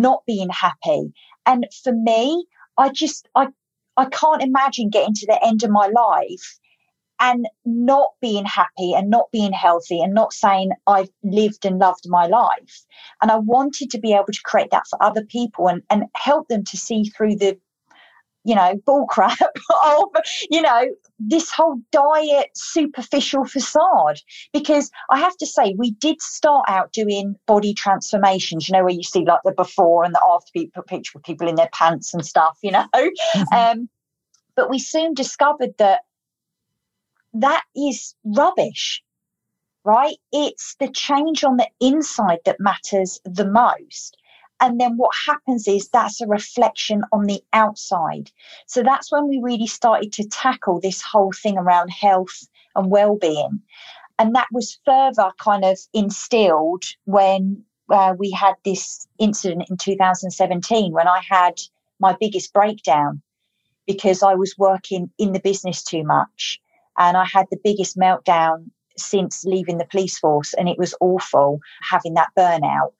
not 0.00 0.22
being 0.26 0.50
happy. 0.50 1.12
And 1.46 1.66
for 1.82 1.92
me, 1.92 2.46
I 2.78 2.90
just, 2.90 3.28
I, 3.34 3.48
I 3.96 4.06
can't 4.06 4.42
imagine 4.42 4.90
getting 4.90 5.14
to 5.14 5.26
the 5.26 5.44
end 5.44 5.62
of 5.62 5.70
my 5.70 5.86
life 5.86 6.58
and 7.20 7.46
not 7.64 8.08
being 8.20 8.44
happy 8.44 8.92
and 8.94 9.08
not 9.08 9.30
being 9.32 9.52
healthy 9.52 10.00
and 10.00 10.14
not 10.14 10.32
saying 10.32 10.72
I've 10.86 11.10
lived 11.22 11.64
and 11.64 11.78
loved 11.78 12.08
my 12.08 12.26
life. 12.26 12.84
And 13.22 13.30
I 13.30 13.36
wanted 13.36 13.90
to 13.90 14.00
be 14.00 14.12
able 14.12 14.32
to 14.32 14.42
create 14.44 14.70
that 14.72 14.86
for 14.90 15.02
other 15.02 15.24
people 15.24 15.68
and, 15.68 15.82
and 15.90 16.04
help 16.16 16.48
them 16.48 16.64
to 16.64 16.76
see 16.76 17.04
through 17.04 17.36
the, 17.36 17.58
you 18.44 18.54
know, 18.54 18.74
bullcrap 18.86 19.36
of, 19.86 20.04
you 20.50 20.62
know, 20.62 20.86
this 21.18 21.50
whole 21.50 21.80
diet 21.90 22.50
superficial 22.54 23.44
facade. 23.44 24.20
Because 24.52 24.90
I 25.10 25.18
have 25.18 25.36
to 25.38 25.46
say, 25.46 25.74
we 25.76 25.92
did 25.92 26.20
start 26.20 26.66
out 26.68 26.92
doing 26.92 27.36
body 27.46 27.74
transformations, 27.74 28.68
you 28.68 28.74
know, 28.74 28.84
where 28.84 28.92
you 28.92 29.02
see 29.02 29.24
like 29.24 29.40
the 29.44 29.52
before 29.52 30.04
and 30.04 30.14
the 30.14 30.22
after 30.22 30.82
picture 30.82 31.12
with 31.14 31.24
people 31.24 31.48
in 31.48 31.54
their 31.54 31.70
pants 31.72 32.14
and 32.14 32.24
stuff, 32.24 32.58
you 32.62 32.70
know. 32.70 32.86
Mm-hmm. 32.94 33.54
Um, 33.54 33.88
but 34.56 34.70
we 34.70 34.78
soon 34.78 35.14
discovered 35.14 35.74
that 35.78 36.02
that 37.34 37.64
is 37.74 38.14
rubbish, 38.24 39.02
right? 39.84 40.16
It's 40.32 40.76
the 40.78 40.88
change 40.88 41.44
on 41.44 41.56
the 41.56 41.68
inside 41.80 42.38
that 42.44 42.60
matters 42.60 43.20
the 43.24 43.46
most. 43.46 44.16
And 44.64 44.80
then 44.80 44.96
what 44.96 45.14
happens 45.26 45.68
is 45.68 45.90
that's 45.90 46.22
a 46.22 46.26
reflection 46.26 47.02
on 47.12 47.26
the 47.26 47.42
outside. 47.52 48.30
So 48.66 48.82
that's 48.82 49.12
when 49.12 49.28
we 49.28 49.38
really 49.42 49.66
started 49.66 50.10
to 50.14 50.26
tackle 50.26 50.80
this 50.80 51.02
whole 51.02 51.32
thing 51.32 51.58
around 51.58 51.90
health 51.90 52.48
and 52.74 52.90
well 52.90 53.14
being. 53.14 53.60
And 54.18 54.34
that 54.34 54.46
was 54.50 54.80
further 54.86 55.32
kind 55.38 55.66
of 55.66 55.78
instilled 55.92 56.84
when 57.04 57.62
uh, 57.90 58.14
we 58.18 58.30
had 58.30 58.54
this 58.64 59.06
incident 59.18 59.68
in 59.68 59.76
2017 59.76 60.94
when 60.94 61.08
I 61.08 61.20
had 61.28 61.60
my 62.00 62.16
biggest 62.18 62.54
breakdown 62.54 63.20
because 63.86 64.22
I 64.22 64.34
was 64.34 64.54
working 64.56 65.10
in 65.18 65.32
the 65.32 65.40
business 65.40 65.82
too 65.82 66.04
much 66.04 66.58
and 66.96 67.18
I 67.18 67.26
had 67.26 67.48
the 67.50 67.60
biggest 67.62 67.98
meltdown 67.98 68.70
since 68.96 69.44
leaving 69.44 69.76
the 69.76 69.84
police 69.84 70.18
force. 70.18 70.54
And 70.54 70.70
it 70.70 70.78
was 70.78 70.94
awful 71.02 71.60
having 71.82 72.14
that 72.14 72.30
burnout. 72.34 72.92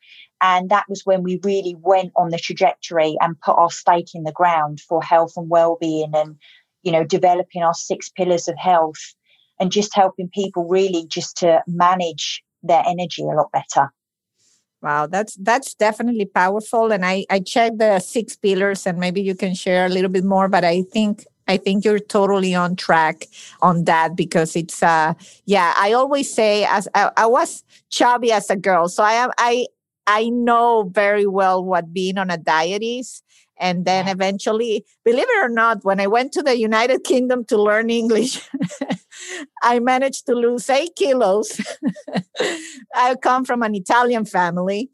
And 0.44 0.68
that 0.68 0.84
was 0.90 1.06
when 1.06 1.22
we 1.22 1.40
really 1.42 1.74
went 1.80 2.12
on 2.16 2.28
the 2.28 2.36
trajectory 2.36 3.16
and 3.22 3.40
put 3.40 3.56
our 3.56 3.70
stake 3.70 4.14
in 4.14 4.24
the 4.24 4.32
ground 4.32 4.78
for 4.78 5.02
health 5.02 5.32
and 5.38 5.48
well-being 5.48 6.12
and, 6.14 6.36
you 6.82 6.92
know, 6.92 7.02
developing 7.02 7.62
our 7.62 7.72
six 7.72 8.10
pillars 8.10 8.46
of 8.46 8.54
health 8.58 9.14
and 9.58 9.72
just 9.72 9.94
helping 9.94 10.28
people 10.28 10.68
really 10.68 11.06
just 11.06 11.38
to 11.38 11.62
manage 11.66 12.44
their 12.62 12.82
energy 12.86 13.22
a 13.22 13.26
lot 13.28 13.50
better. 13.52 13.90
Wow, 14.82 15.06
that's 15.06 15.34
that's 15.36 15.72
definitely 15.72 16.26
powerful. 16.26 16.92
And 16.92 17.06
I 17.06 17.24
I 17.30 17.40
checked 17.40 17.78
the 17.78 18.00
six 18.00 18.36
pillars, 18.36 18.86
and 18.86 18.98
maybe 18.98 19.22
you 19.22 19.34
can 19.34 19.54
share 19.54 19.86
a 19.86 19.88
little 19.88 20.10
bit 20.10 20.24
more. 20.24 20.46
But 20.50 20.62
I 20.62 20.82
think 20.82 21.24
I 21.48 21.56
think 21.56 21.86
you're 21.86 21.98
totally 21.98 22.54
on 22.54 22.76
track 22.76 23.24
on 23.62 23.84
that 23.84 24.14
because 24.14 24.56
it's 24.56 24.82
uh 24.82 25.14
yeah, 25.46 25.72
I 25.78 25.94
always 25.94 26.28
say 26.30 26.66
as 26.68 26.86
I, 26.94 27.10
I 27.16 27.24
was 27.24 27.64
chubby 27.88 28.30
as 28.30 28.50
a 28.50 28.56
girl. 28.56 28.88
So 28.88 29.02
I 29.02 29.14
am 29.14 29.30
I 29.38 29.68
I 30.06 30.28
know 30.28 30.90
very 30.92 31.26
well 31.26 31.64
what 31.64 31.92
being 31.92 32.18
on 32.18 32.30
a 32.30 32.36
diet 32.38 32.82
is. 32.82 33.22
And 33.58 33.84
then 33.84 34.08
eventually, 34.08 34.84
believe 35.04 35.26
it 35.28 35.44
or 35.44 35.48
not, 35.48 35.84
when 35.84 36.00
I 36.00 36.08
went 36.08 36.32
to 36.32 36.42
the 36.42 36.58
United 36.58 37.04
Kingdom 37.04 37.44
to 37.46 37.56
learn 37.56 37.88
English, 37.88 38.40
I 39.62 39.78
managed 39.78 40.26
to 40.26 40.34
lose 40.34 40.68
eight 40.68 40.96
kilos. 40.96 41.60
I 42.94 43.14
come 43.14 43.44
from 43.44 43.62
an 43.62 43.74
Italian 43.76 44.24
family. 44.24 44.90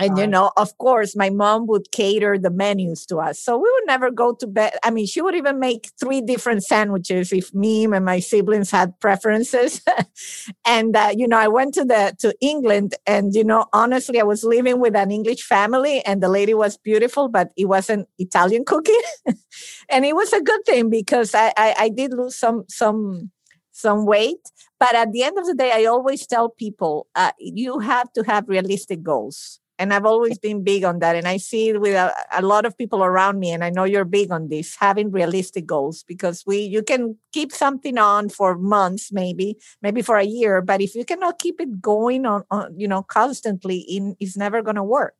And, 0.00 0.16
you 0.16 0.28
know, 0.28 0.52
of 0.56 0.78
course, 0.78 1.16
my 1.16 1.28
mom 1.28 1.66
would 1.66 1.90
cater 1.90 2.38
the 2.38 2.50
menus 2.50 3.04
to 3.06 3.16
us. 3.16 3.40
So 3.40 3.56
we 3.56 3.68
would 3.68 3.86
never 3.86 4.12
go 4.12 4.32
to 4.32 4.46
bed. 4.46 4.74
I 4.84 4.90
mean, 4.90 5.06
she 5.06 5.20
would 5.20 5.34
even 5.34 5.58
make 5.58 5.90
three 5.98 6.20
different 6.20 6.62
sandwiches 6.62 7.32
if 7.32 7.52
me 7.52 7.84
and 7.84 8.04
my 8.04 8.20
siblings 8.20 8.70
had 8.70 8.98
preferences. 9.00 9.82
and, 10.64 10.94
uh, 10.94 11.12
you 11.16 11.26
know, 11.26 11.36
I 11.36 11.48
went 11.48 11.74
to 11.74 11.84
the, 11.84 12.14
to 12.20 12.32
England 12.40 12.94
and, 13.06 13.34
you 13.34 13.42
know, 13.42 13.66
honestly, 13.72 14.20
I 14.20 14.22
was 14.22 14.44
living 14.44 14.78
with 14.78 14.94
an 14.94 15.10
English 15.10 15.42
family 15.42 16.00
and 16.04 16.22
the 16.22 16.28
lady 16.28 16.54
was 16.54 16.76
beautiful, 16.76 17.26
but 17.26 17.50
it 17.56 17.64
wasn't 17.64 18.08
Italian 18.18 18.64
cooking. 18.64 19.02
and 19.88 20.04
it 20.04 20.14
was 20.14 20.32
a 20.32 20.40
good 20.40 20.64
thing 20.64 20.90
because 20.90 21.34
I, 21.34 21.52
I, 21.56 21.74
I 21.76 21.88
did 21.88 22.12
lose 22.12 22.36
some, 22.36 22.64
some, 22.68 23.32
some 23.72 24.06
weight. 24.06 24.38
But 24.78 24.94
at 24.94 25.10
the 25.10 25.24
end 25.24 25.38
of 25.38 25.46
the 25.46 25.54
day, 25.54 25.72
I 25.74 25.86
always 25.86 26.24
tell 26.24 26.50
people 26.50 27.08
uh, 27.16 27.32
you 27.40 27.80
have 27.80 28.12
to 28.12 28.22
have 28.22 28.48
realistic 28.48 29.02
goals 29.02 29.58
and 29.78 29.94
I've 29.94 30.04
always 30.04 30.38
been 30.38 30.64
big 30.64 30.84
on 30.84 30.98
that. 30.98 31.14
And 31.14 31.28
I 31.28 31.36
see 31.36 31.68
it 31.68 31.80
with 31.80 31.94
a, 31.94 32.12
a, 32.32 32.42
lot 32.42 32.66
of 32.66 32.76
people 32.76 33.04
around 33.04 33.38
me, 33.38 33.52
and 33.52 33.62
I 33.62 33.70
know 33.70 33.84
you're 33.84 34.04
big 34.04 34.32
on 34.32 34.48
this, 34.48 34.76
having 34.76 35.10
realistic 35.10 35.66
goals 35.66 36.04
because 36.06 36.42
we 36.46 36.58
you 36.58 36.82
can 36.82 37.16
keep 37.32 37.52
something 37.52 37.96
on 37.96 38.28
for 38.28 38.58
months, 38.58 39.12
maybe, 39.12 39.56
maybe 39.80 40.02
for 40.02 40.16
a 40.16 40.24
year, 40.24 40.60
but 40.60 40.80
if 40.80 40.94
you 40.94 41.04
cannot 41.04 41.38
keep 41.38 41.60
it 41.60 41.80
going 41.80 42.26
on, 42.26 42.42
on 42.50 42.74
you 42.78 42.88
know, 42.88 43.02
constantly, 43.02 43.78
in 43.78 44.16
it's 44.18 44.36
never 44.36 44.62
going 44.62 44.76
to 44.76 44.84
work. 44.84 45.14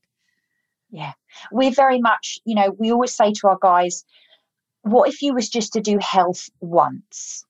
Yeah, 0.90 1.12
we 1.52 1.70
very 1.70 2.00
much, 2.00 2.40
you 2.44 2.54
know, 2.54 2.74
we 2.78 2.90
always 2.90 3.14
say 3.14 3.32
to 3.32 3.48
our 3.48 3.58
guys, 3.60 4.04
what 4.82 5.08
if 5.08 5.22
you 5.22 5.34
was 5.34 5.48
just 5.48 5.72
to 5.74 5.80
do 5.80 5.98
health 6.00 6.48
once, 6.60 7.44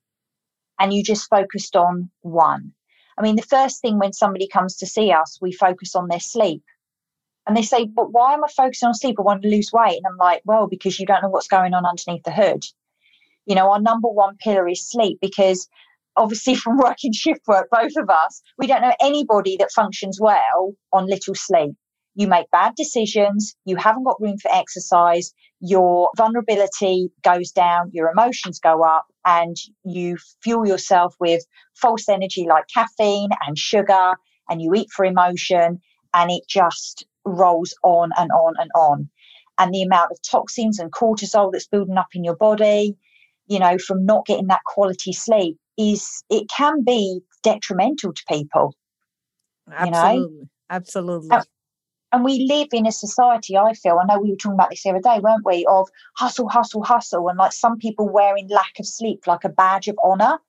and 0.79 0.93
you 0.93 1.03
just 1.03 1.29
focused 1.29 1.75
on 1.75 2.11
one? 2.21 2.73
I 3.17 3.21
mean, 3.21 3.35
the 3.35 3.41
first 3.41 3.81
thing 3.81 3.97
when 3.97 4.13
somebody 4.13 4.47
comes 4.47 4.77
to 4.77 4.85
see 4.85 5.11
us, 5.11 5.39
we 5.41 5.51
focus 5.51 5.95
on 5.95 6.07
their 6.07 6.21
sleep 6.21 6.63
and 7.49 7.57
they 7.57 7.63
say, 7.63 7.85
but 7.85 8.11
why 8.11 8.35
am 8.35 8.43
I 8.43 8.47
focusing 8.55 8.85
on 8.85 8.93
sleep? 8.93 9.15
I 9.17 9.23
want 9.23 9.41
to 9.41 9.49
lose 9.49 9.73
weight. 9.73 9.97
And 9.97 10.05
I'm 10.05 10.17
like, 10.17 10.43
well, 10.45 10.67
because 10.67 10.99
you 10.99 11.07
don't 11.07 11.23
know 11.23 11.29
what's 11.29 11.47
going 11.47 11.73
on 11.73 11.83
underneath 11.83 12.21
the 12.21 12.31
hood. 12.31 12.63
You 13.47 13.55
know, 13.55 13.71
our 13.71 13.81
number 13.81 14.07
one 14.07 14.37
pillar 14.37 14.67
is 14.67 14.87
sleep 14.87 15.17
because 15.19 15.67
obviously 16.15 16.53
from 16.63 16.77
working 16.77 17.11
shift 17.11 17.41
work, 17.47 17.67
both 17.71 17.93
of 17.97 18.07
us, 18.07 18.43
we 18.59 18.67
don't 18.67 18.83
know 18.83 18.93
anybody 19.01 19.57
that 19.57 19.71
functions 19.71 20.19
well 20.21 20.75
on 20.93 21.07
little 21.07 21.33
sleep. 21.33 21.71
You 22.13 22.27
make 22.27 22.51
bad 22.51 22.75
decisions, 22.75 23.55
you 23.65 23.77
haven't 23.77 24.03
got 24.03 24.21
room 24.21 24.37
for 24.37 24.53
exercise, 24.53 25.33
your 25.59 26.11
vulnerability 26.15 27.09
goes 27.23 27.49
down, 27.49 27.89
your 27.93 28.11
emotions 28.11 28.59
go 28.59 28.83
up, 28.83 29.07
and 29.25 29.57
you 29.83 30.17
fuel 30.43 30.67
yourself 30.67 31.15
with 31.19 31.43
false 31.73 32.07
energy 32.09 32.45
like 32.47 32.65
caffeine 32.71 33.29
and 33.47 33.57
sugar, 33.57 34.13
and 34.47 34.61
you 34.61 34.71
eat 34.75 34.89
for 34.95 35.03
emotion, 35.03 35.79
and 36.13 36.29
it 36.29 36.43
just 36.47 37.05
rolls 37.29 37.73
on 37.83 38.11
and 38.17 38.31
on 38.31 38.53
and 38.59 38.71
on. 38.75 39.09
And 39.57 39.73
the 39.73 39.83
amount 39.83 40.11
of 40.11 40.21
toxins 40.21 40.79
and 40.79 40.91
cortisol 40.91 41.51
that's 41.51 41.67
building 41.67 41.97
up 41.97 42.09
in 42.13 42.23
your 42.23 42.35
body, 42.35 42.95
you 43.47 43.59
know, 43.59 43.77
from 43.77 44.05
not 44.05 44.25
getting 44.25 44.47
that 44.47 44.63
quality 44.65 45.11
sleep 45.11 45.57
is 45.77 46.23
it 46.29 46.49
can 46.49 46.83
be 46.83 47.21
detrimental 47.43 48.13
to 48.13 48.23
people. 48.27 48.75
Absolutely. 49.71 50.13
You 50.13 50.39
know? 50.39 50.47
Absolutely. 50.69 51.37
And 52.11 52.23
we 52.23 52.47
live 52.49 52.69
in 52.71 52.87
a 52.87 52.91
society, 52.91 53.55
I 53.55 53.73
feel, 53.73 53.99
I 54.01 54.05
know 54.05 54.19
we 54.19 54.31
were 54.31 54.35
talking 54.35 54.55
about 54.55 54.71
this 54.71 54.81
the 54.81 54.89
other 54.89 54.99
day, 54.99 55.19
weren't 55.19 55.45
we, 55.45 55.65
of 55.69 55.89
hustle, 56.15 56.49
hustle, 56.49 56.83
hustle, 56.83 57.29
and 57.29 57.37
like 57.37 57.53
some 57.53 57.77
people 57.77 58.09
wearing 58.09 58.47
lack 58.47 58.79
of 58.79 58.87
sleep 58.87 59.27
like 59.27 59.43
a 59.43 59.49
badge 59.49 59.87
of 59.87 59.97
honor. 60.03 60.39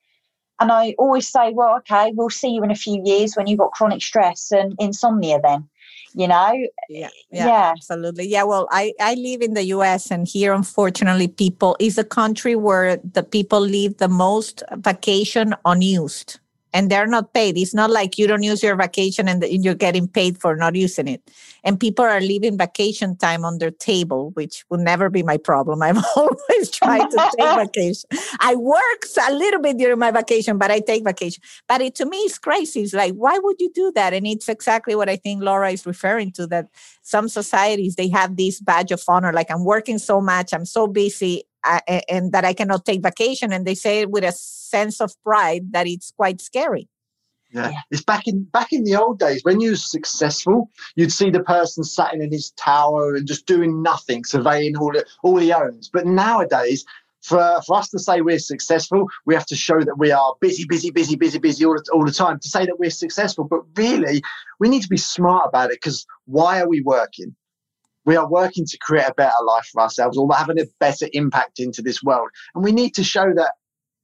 And 0.59 0.73
I 0.73 0.95
always 0.99 1.29
say, 1.29 1.53
well, 1.53 1.77
okay, 1.79 2.13
we'll 2.15 2.31
see 2.31 2.49
you 2.49 2.63
in 2.63 2.71
a 2.71 2.77
few 2.77 3.03
years 3.05 3.35
when 3.35 3.47
you've 3.47 3.59
got 3.59 3.73
chronic 3.73 4.03
stress 4.03 4.51
and 4.53 4.75
insomnia 4.79 5.39
then 5.43 5.69
you 6.15 6.29
know? 6.29 6.53
Yeah, 6.89 7.09
yeah, 7.31 7.47
yeah. 7.47 7.73
absolutely. 7.73 8.27
Yeah 8.27 8.45
well 8.45 8.69
i 8.71 8.93
i 9.01 9.15
live 9.15 9.43
in 9.43 9.55
the 9.55 9.63
us 9.63 10.11
and 10.11 10.27
here 10.27 10.53
unfortunately 10.53 11.29
people 11.29 11.77
is 11.79 11.99
a 11.99 12.05
country 12.05 12.57
where 12.57 12.97
the 12.99 13.23
people 13.23 13.61
leave 13.61 13.99
the 13.99 14.09
most 14.09 14.63
vacation 14.77 15.55
unused 15.65 16.39
and 16.73 16.91
they're 16.91 17.07
not 17.07 17.35
paid. 17.35 17.59
It's 17.59 17.75
not 17.75 17.91
like 17.91 18.19
you 18.19 18.27
don't 18.27 18.43
use 18.43 18.63
your 18.63 18.77
vacation 18.77 19.29
and 19.29 19.45
you're 19.45 19.75
getting 19.75 20.07
paid 20.07 20.41
for 20.41 20.57
not 20.57 20.75
using 20.75 21.09
it. 21.09 21.31
And 21.65 21.79
people 21.79 22.05
are 22.05 22.21
leaving 22.21 22.57
vacation 22.57 23.17
time 23.17 23.45
on 23.45 23.59
their 23.59 23.71
table, 23.71 24.31
which 24.31 24.65
will 24.71 24.79
never 24.79 25.11
be 25.11 25.23
my 25.23 25.37
problem. 25.37 25.83
I've 25.91 26.03
always 26.17 26.71
tried 26.71 27.11
to 27.11 27.31
take 27.39 27.57
vacation. 27.57 28.09
I 28.41 28.55
work 28.55 29.05
a 29.29 29.33
little 29.35 29.61
bit 29.61 29.79
during 29.79 29.99
my 29.99 30.11
vacation, 30.11 30.59
but 30.59 30.71
I 30.71 30.81
take 30.81 31.05
vacation. 31.05 31.43
But 31.69 31.81
it, 31.81 31.95
to 31.97 32.07
me, 32.07 32.19
it's 32.19 32.39
crazy. 32.39 32.83
It's 32.83 32.95
like, 32.95 33.15
why 33.15 33.39
would 33.39 33.57
you 33.59 33.71
do 33.75 33.93
that? 33.95 34.13
And 34.15 34.27
it's 34.27 34.49
exactly 34.49 34.95
what 34.95 35.09
I 35.09 35.17
think 35.17 35.43
Laura 35.43 35.71
is 35.71 35.87
referring 35.87 36.33
to 36.33 36.47
that 36.49 36.69
some 37.03 37.29
societies, 37.29 37.97
they 37.97 38.09
have 38.09 38.37
this 38.37 38.61
badge 38.61 38.93
of 38.93 39.03
honor. 39.09 39.33
Like, 39.33 39.51
I'm 39.51 39.65
working 39.65 39.99
so 39.99 40.21
much, 40.21 40.55
I'm 40.55 40.67
so 40.67 40.87
busy, 40.87 41.45
and 41.65 42.33
that 42.33 42.45
I 42.45 42.53
cannot 42.53 42.85
take 42.85 43.03
vacation. 43.03 43.53
And 43.53 43.67
they 43.67 43.75
say 43.75 44.01
it 44.01 44.11
with 44.11 44.25
a 44.25 44.33
sense 44.33 45.01
of 45.01 45.13
pride 45.23 45.73
that 45.73 45.87
it's 45.87 46.13
quite 46.13 46.41
scary. 46.41 46.89
Yeah. 47.53 47.71
yeah. 47.71 47.81
it's 47.91 48.05
back 48.05 48.29
in 48.29 48.45
back 48.45 48.73
in 48.73 48.85
the 48.85 48.95
old 48.95 49.19
days 49.19 49.41
when 49.43 49.61
you 49.61 49.71
were 49.71 49.77
successful, 49.77 50.71
you'd 50.95 51.13
see 51.13 51.31
the 51.31 51.43
person 51.43 51.83
sat 51.83 52.15
in 52.15 52.31
his 52.31 52.53
tower 52.53 53.17
and 53.17 53.27
just 53.27 53.47
doing 53.47 53.83
nothing, 53.83 54.25
surveying 54.25 54.77
all 54.77 54.93
the, 54.93 55.05
all 55.25 55.37
he 55.37 55.53
owns. 55.53 55.91
But 55.93 56.07
nowadays, 56.07 56.85
for, 57.23 57.61
for 57.67 57.77
us 57.77 57.89
to 57.91 57.99
say 57.99 58.21
we're 58.21 58.39
successful, 58.39 59.09
we 59.27 59.35
have 59.35 59.47
to 59.47 59.57
show 59.57 59.81
that 59.81 59.99
we 59.99 60.11
are 60.13 60.35
busy, 60.41 60.65
busy, 60.69 60.91
busy, 60.91 61.17
busy, 61.17 61.39
busy 61.39 61.65
all 61.65 61.77
all 61.93 62.05
the 62.05 62.13
time 62.13 62.39
to 62.39 62.49
say 62.49 62.67
that 62.67 62.79
we're 62.79 62.91
successful. 62.91 63.45
But 63.45 63.63
really, 63.77 64.23
we 64.59 64.69
need 64.69 64.83
to 64.83 64.89
be 64.89 64.97
smart 64.97 65.49
about 65.49 65.71
it 65.71 65.81
because 65.83 66.07
why 66.27 66.61
are 66.61 66.69
we 66.69 66.81
working? 66.81 67.35
We 68.11 68.17
are 68.17 68.29
working 68.29 68.67
to 68.67 68.77
create 68.79 69.07
a 69.07 69.15
better 69.15 69.43
life 69.47 69.67
for 69.73 69.83
ourselves 69.83 70.19
or 70.19 70.29
having 70.35 70.59
a 70.59 70.65
better 70.81 71.07
impact 71.13 71.61
into 71.61 71.81
this 71.81 72.03
world. 72.03 72.29
And 72.57 72.65
we 72.65 72.73
need 72.73 72.93
to 72.97 73.05
show 73.05 73.33
that 73.37 73.53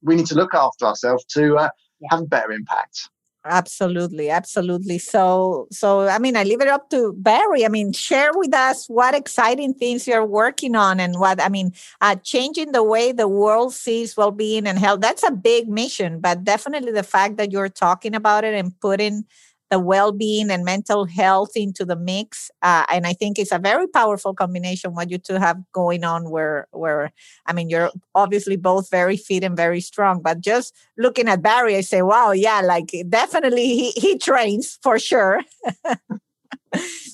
we 0.01 0.15
need 0.15 0.27
to 0.27 0.35
look 0.35 0.53
after 0.53 0.85
ourselves 0.85 1.25
to 1.35 1.57
uh, 1.57 1.69
yeah. 1.99 2.07
have 2.11 2.21
a 2.21 2.25
better 2.25 2.53
impact. 2.53 3.09
Absolutely, 3.43 4.29
absolutely. 4.29 4.97
So, 4.97 5.67
so 5.73 6.07
I 6.07 6.19
mean, 6.19 6.37
I 6.37 6.43
leave 6.43 6.61
it 6.61 6.69
up 6.69 6.89
to 6.91 7.13
Barry. 7.17 7.65
I 7.65 7.67
mean, 7.67 7.91
share 7.91 8.31
with 8.33 8.53
us 8.53 8.87
what 8.87 9.13
exciting 9.13 9.73
things 9.73 10.07
you're 10.07 10.25
working 10.25 10.75
on, 10.75 11.01
and 11.01 11.19
what 11.19 11.41
I 11.41 11.49
mean, 11.49 11.73
uh, 11.99 12.15
changing 12.15 12.71
the 12.71 12.83
way 12.83 13.11
the 13.11 13.27
world 13.27 13.73
sees 13.73 14.15
well-being 14.15 14.67
and 14.67 14.79
health. 14.79 15.01
That's 15.01 15.23
a 15.23 15.31
big 15.31 15.67
mission, 15.67 16.21
but 16.21 16.45
definitely 16.45 16.93
the 16.93 17.03
fact 17.03 17.35
that 17.37 17.51
you're 17.51 17.69
talking 17.69 18.15
about 18.15 18.45
it 18.45 18.53
and 18.53 18.77
putting 18.79 19.25
the 19.69 19.79
well-being 19.79 20.49
and 20.49 20.63
mental 20.63 21.05
health 21.05 21.51
into 21.55 21.85
the 21.85 21.95
mix 21.95 22.49
uh, 22.61 22.85
and 22.89 23.05
i 23.05 23.13
think 23.13 23.37
it's 23.37 23.51
a 23.51 23.59
very 23.59 23.87
powerful 23.87 24.33
combination 24.33 24.93
what 24.93 25.09
you 25.11 25.17
two 25.17 25.35
have 25.35 25.57
going 25.71 26.03
on 26.03 26.29
where 26.29 26.67
where 26.71 27.11
i 27.45 27.53
mean 27.53 27.69
you're 27.69 27.91
obviously 28.15 28.55
both 28.55 28.89
very 28.89 29.17
fit 29.17 29.43
and 29.43 29.57
very 29.57 29.81
strong 29.81 30.21
but 30.21 30.41
just 30.41 30.73
looking 30.97 31.27
at 31.27 31.41
barry 31.41 31.75
i 31.75 31.81
say 31.81 32.01
wow 32.01 32.31
yeah 32.31 32.61
like 32.61 32.91
definitely 33.09 33.67
he, 33.67 33.91
he 33.91 34.17
trains 34.17 34.79
for 34.81 34.99
sure. 34.99 35.41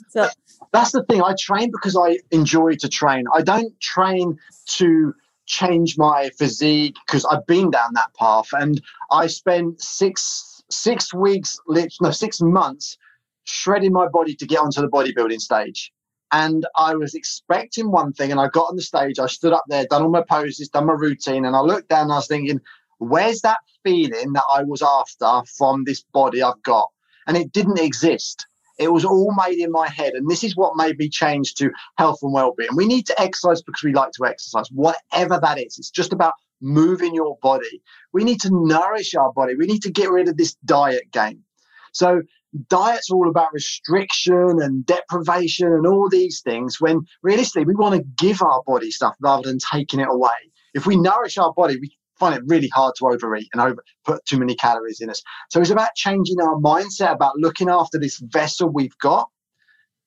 So 0.10 0.30
that's 0.72 0.92
the 0.92 1.04
thing 1.06 1.22
i 1.24 1.34
train 1.40 1.72
because 1.72 1.96
i 1.96 2.20
enjoy 2.32 2.76
to 2.76 2.90
train. 2.90 3.26
I 3.34 3.42
don't 3.42 3.80
train 3.80 4.38
to 4.78 5.14
change 5.46 5.98
my 5.98 6.30
physique 6.38 6.96
because 7.06 7.26
i've 7.26 7.46
been 7.48 7.72
down 7.72 7.94
that 7.94 8.14
path 8.18 8.48
and 8.54 8.82
i 9.12 9.28
spent 9.28 9.82
six 9.82 10.53
six 10.70 11.14
weeks, 11.14 11.60
no, 12.02 12.12
six 12.12 12.42
months 12.42 12.98
shredding 13.46 13.94
my 13.94 14.08
body 14.08 14.36
to 14.36 14.46
get 14.46 14.60
onto 14.60 14.82
the 14.82 14.88
bodybuilding 14.88 15.40
stage. 15.40 15.92
And 16.32 16.66
I 16.78 16.96
was 16.96 17.14
expecting 17.14 17.92
one 17.92 18.12
thing, 18.14 18.32
and 18.32 18.40
I 18.40 18.48
got 18.48 18.70
on 18.70 18.76
the 18.76 18.82
stage. 18.82 19.20
I 19.20 19.28
stood 19.28 19.54
up 19.54 19.66
there, 19.68 19.86
done 19.90 20.02
all 20.02 20.10
my 20.10 20.24
poses, 20.28 20.70
done 20.70 20.88
my 20.88 20.94
routine, 20.94 21.46
and 21.46 21.56
I 21.56 21.60
looked 21.60 21.90
down 21.90 22.04
and 22.04 22.14
I 22.14 22.16
was 22.16 22.28
thinking, 22.28 22.60
where's 22.98 23.42
that 23.42 23.60
feeling 23.84 24.34
that 24.34 24.44
I 24.52 24.64
was 24.64 24.82
after 24.82 25.48
from 25.58 25.84
this 25.84 26.04
body 26.14 26.42
I've 26.42 26.62
got? 26.64 26.90
And 27.28 27.38
it 27.38 27.52
didn't 27.52 27.80
exist. 27.80 28.46
It 28.80 28.92
was 28.92 29.06
all 29.06 29.34
made 29.46 29.60
in 29.60 29.72
my 29.72 29.88
head. 29.88 30.14
And 30.14 30.28
this 30.28 30.44
is 30.44 30.58
what 30.58 30.76
made 30.76 30.98
me 30.98 31.08
change 31.08 31.54
to 31.56 31.70
health 31.98 32.20
and 32.24 32.34
well-being. 32.34 32.76
We 32.76 32.88
need 32.88 33.06
to 33.08 33.22
exercise 33.22 33.62
because 33.62 33.84
we 33.84 33.94
like 33.94 34.12
to 34.14 34.26
exercise, 34.26 34.70
whatever 34.72 35.40
that 35.40 35.60
is. 35.60 35.78
It's 35.78 35.92
just 35.92 36.14
about 36.14 36.34
moving 36.64 37.14
your 37.14 37.38
body. 37.42 37.82
We 38.14 38.24
need 38.24 38.42
to 38.42 38.50
nourish 38.52 39.14
our 39.14 39.32
body. 39.34 39.56
We 39.56 39.68
need 39.68 39.84
to 39.84 39.92
get 39.92 40.10
rid 40.10 40.30
of 40.30 40.38
this 40.38 40.56
diet 40.66 41.12
game. 41.12 41.44
So 41.92 42.24
diets 42.70 43.12
are 43.12 43.16
all 43.16 43.30
about 43.30 43.54
restriction 43.54 44.62
and 44.62 44.86
deprivation 44.86 45.68
and 45.68 45.86
all 45.86 46.10
these 46.10 46.42
things 46.42 46.80
when 46.80 47.02
realistically 47.22 47.66
we 47.66 47.76
want 47.76 47.96
to 47.96 48.04
give 48.18 48.42
our 48.42 48.64
body 48.66 48.92
stuff 48.92 49.16
rather 49.20 49.44
than 49.44 49.60
taking 49.60 50.00
it 50.00 50.08
away. 50.10 50.32
If 50.74 50.86
we 50.86 50.96
nourish 50.96 51.38
our 51.38 51.54
body, 51.54 51.78
we 51.80 51.96
find 52.18 52.36
it 52.36 52.44
really 52.48 52.70
hard 52.70 52.94
to 52.98 53.08
overeat 53.08 53.50
and 53.54 53.62
over 53.62 53.84
put 54.06 54.24
too 54.26 54.40
many 54.40 54.56
calories 54.56 55.02
in 55.02 55.10
us. 55.10 55.22
So 55.50 55.62
it's 55.62 55.70
about 55.70 55.96
changing 55.96 56.40
our 56.40 56.56
mindset 56.56 57.14
about 57.14 57.38
looking 57.38 57.70
after 57.70 58.00
this 58.00 58.20
vessel 58.20 58.70
we've 58.70 58.98
got 59.00 59.30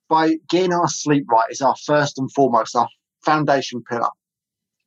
by 0.09 0.37
getting 0.49 0.73
our 0.73 0.88
sleep 0.88 1.25
right 1.29 1.51
is 1.51 1.61
our 1.61 1.77
first 1.85 2.19
and 2.19 2.31
foremost, 2.33 2.77
our 2.77 2.88
foundation 3.25 3.83
pillar. 3.83 4.09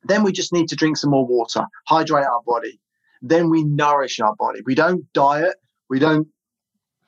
Then 0.04 0.22
we 0.22 0.32
just 0.32 0.52
need 0.52 0.68
to 0.68 0.76
drink 0.76 0.96
some 0.96 1.10
more 1.10 1.26
water, 1.26 1.64
hydrate 1.86 2.26
our 2.26 2.42
body. 2.46 2.80
Then 3.22 3.50
we 3.50 3.64
nourish 3.64 4.20
our 4.20 4.34
body. 4.36 4.60
We 4.64 4.74
don't 4.74 5.10
diet. 5.12 5.56
We 5.88 5.98
don't 5.98 6.26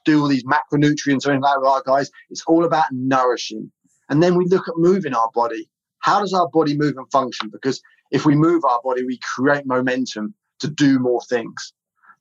do 0.05 0.21
all 0.21 0.29
these 0.29 0.45
macronutrients 0.45 1.27
or 1.27 1.31
anything 1.31 1.43
like 1.43 1.61
that, 1.63 1.83
guys. 1.87 2.11
It's 2.31 2.43
all 2.47 2.65
about 2.65 2.87
nourishing. 2.91 3.71
And 4.09 4.23
then 4.23 4.37
we 4.37 4.45
look 4.47 4.69
at 4.69 4.75
moving 4.77 5.15
our 5.15 5.31
body. 5.35 5.69
How 6.01 6.21
does 6.21 6.35
our 6.35 6.49
body 6.49 6.77
move 6.77 6.95
and 6.97 7.11
function? 7.11 7.49
Because 7.51 7.81
if 8.11 8.27
we 8.27 8.35
move 8.35 8.65
our 8.65 8.81
body, 8.83 9.05
we 9.05 9.19
create 9.19 9.65
momentum 9.67 10.35
to 10.61 10.69
do 10.69 10.99
more 10.99 11.21
things. 11.29 11.73